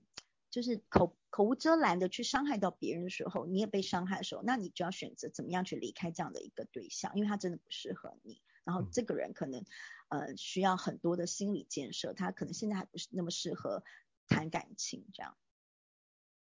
[0.50, 8.42] 就是口口无遮拦的去伤害到别人的时候，你也被伤害的时候，那你就要选择怎么样去离开这样的一个对象，因为他真的不适合你。
[8.64, 9.64] 然后这个人可能，
[10.08, 13.82] 呃，需要很多的心理建设，他可能现在还不是那么适合
[14.28, 15.36] 谈感情这样。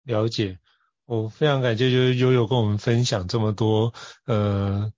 [0.03, 0.59] 了解，
[1.05, 3.93] 我非常感谢就是悠悠跟我们分享这么多，
[4.25, 4.91] 呃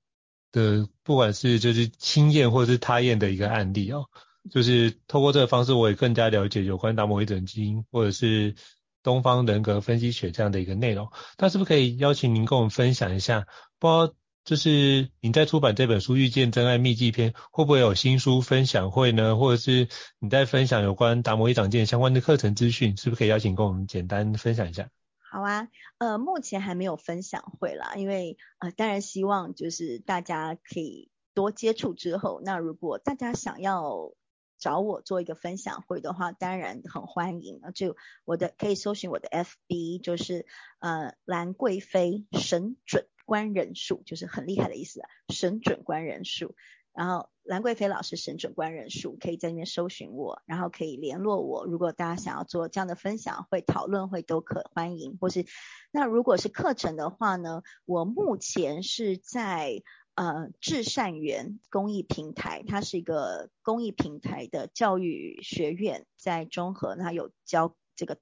[0.51, 4.09] 的，不管是就是亲验或者是他验的一个案例哦，
[4.49, 8.55] 就是透过这个方式，我也更加了解有关达摩遗诊经或者是
[9.03, 11.11] 东方人格分析学这样的一个内容。
[11.37, 13.45] 那是不是可以邀请您跟我们分享一下？
[13.79, 14.15] 不知道。
[14.43, 19.35] 就是你在出版这本书《遇见真爱秘技篇》，会不会有新书分享会呢？
[19.35, 19.87] 或者是
[20.17, 24.89] 你在分享有关达摩一掌剑相关的课程资讯，是不是可以邀请跟我们简单分享一下？
[25.31, 25.67] 好啊，
[25.99, 34.11] 呃，目前还没有分享会啦，因为呃，当然希望就是大家可以多接触之后，那如果大家想要
[34.57, 37.61] 找我做一个分享会的话，当然很欢迎。
[37.75, 40.47] 就我的可以搜寻我的 FB，就是
[40.79, 43.05] 呃兰贵妃神准。
[43.31, 46.53] 观人数就是很厉害的意思啊，神准观人数。
[46.91, 51.65] 然后兰贵妃老师神准观人数，可以在那边搜寻我，然后可以联络我。
[51.65, 55.17] 如果大家想要做这样的分享会、讨论会，都可欢迎。
[55.17, 55.45] 或是
[55.93, 59.81] 那如果是课程的话呢，我目前是在
[60.15, 68.17] 呃至善园公益平台，它是一个公益平台的教育学院，在中和，它有教这个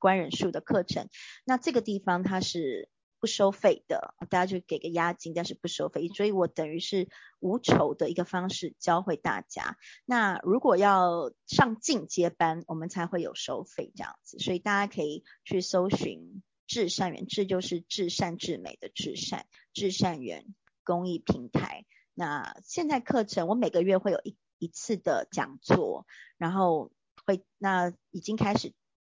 [0.00, 1.06] 观人数的课程。
[1.44, 2.88] 那这个地方它是。
[3.24, 7.08] 不收费的，大家就给个押金，但是不收费，所以我等于是
[7.40, 9.78] 无酬的一个方式教会大家。
[10.04, 20.44] 那如果要上进阶班，我们才会有收费这样子，所以大家可以去搜寻至善园，至就是至善至美的至善，至善园
[20.84, 21.86] 公益平台。
[22.12, 26.06] 那现在课程我每个月会有一一次的讲座，
[26.36, 26.92] 然后
[27.24, 28.74] 会那已经开始。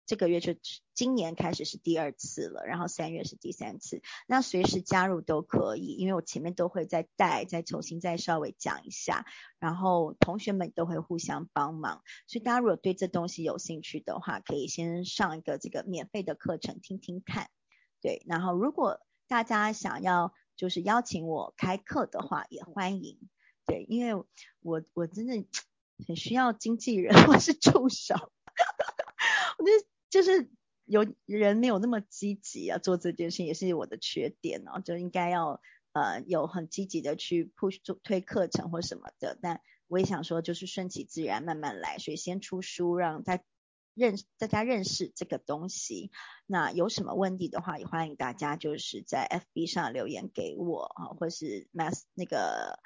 [0.07, 0.55] 这个月就
[0.95, 4.01] 今年开始是第二次了，然后三月是第三次。
[4.27, 9.27] 那随时加入都可以，因为我前面都会再带，再重新再稍微讲一下，
[9.59, 12.03] 然后同学们都会互相帮忙。
[12.27, 17.51] 所以大家如果对这东西有兴趣的话，可以先上一个这个免费的课程听听看。
[18.01, 23.19] 对，然后如果大家想要就是邀请我开课的话，也欢迎。
[23.67, 24.25] 对，因为
[24.61, 25.45] 我我真的
[26.07, 28.15] 很需要经纪人 或是助手，
[29.59, 30.51] 我觉得就是
[30.85, 35.61] 有人没有那么积极啊，做这件事也是我的缺点哦，就应该要
[35.93, 43.41] 呃有很积极的去 push 推课程或什么的，但我也想说就是顺其自然慢慢来，所以先出书让大
[43.95, 46.11] 认大家认识这个东西，
[46.47, 52.79] 那有什么问题的话，也欢迎大家就是在 FB 上留言给我啊，或是 Mess 那个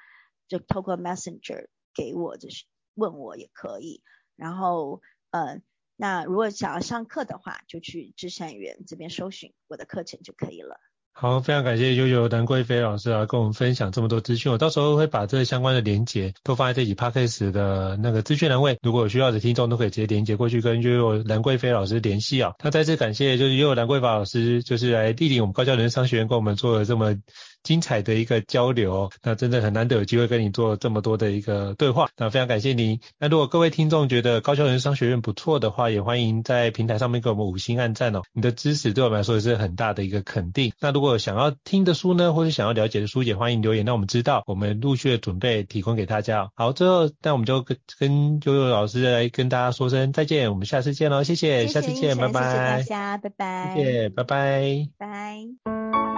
[0.47, 2.65] 就透过 Messenger 给我，就是
[2.95, 4.01] 问我也可以。
[4.37, 5.01] 然后
[5.31, 5.61] 呃，
[5.95, 10.79] 那如果想要上课的话，就去智善园这边搜寻我的课程就可以了。
[11.13, 14.49] 好，非常感谢悠悠兰贵妃老师啊，跟我们分享这么多资讯。
[14.51, 22.53] 我到时候会把这相关的连结都放在这集 Podcast 的那个资讯栏位，如果有需要的听众都可以直接连结过去跟悠悠兰贵妃老师联系啊。
[22.63, 27.15] 那再次感谢就是悠悠兰贵妃老师，就是来莅临我们高教人商学院，跟我们做了这么。
[27.63, 32.99] 精彩的一个交流，那真的很难得有机会跟你做这么多的一个对话，那非常感谢您。
[33.19, 38.21] 那如果各位听众觉得高校人商学院不错的话，也欢迎在平台上面给我们五星按赞哦。
[38.33, 40.71] 你的支持对我们来说也是很大的一个肯定。
[40.79, 46.49] 那如果想要听的书呢，或是想要了解的书，也欢迎留言让我们知道，我们陆续的准备提供给大家。
[46.55, 56.10] 好，最后那我们就跟跟悠悠老师来跟大家说声再见，我们下次见喽，谢谢，谢谢下次见，拜拜，谢谢大家，拜拜，谢谢，拜拜，拜。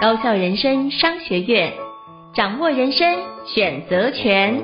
[0.00, 1.72] 高校人生商学院，
[2.32, 4.62] 掌握人生选择权。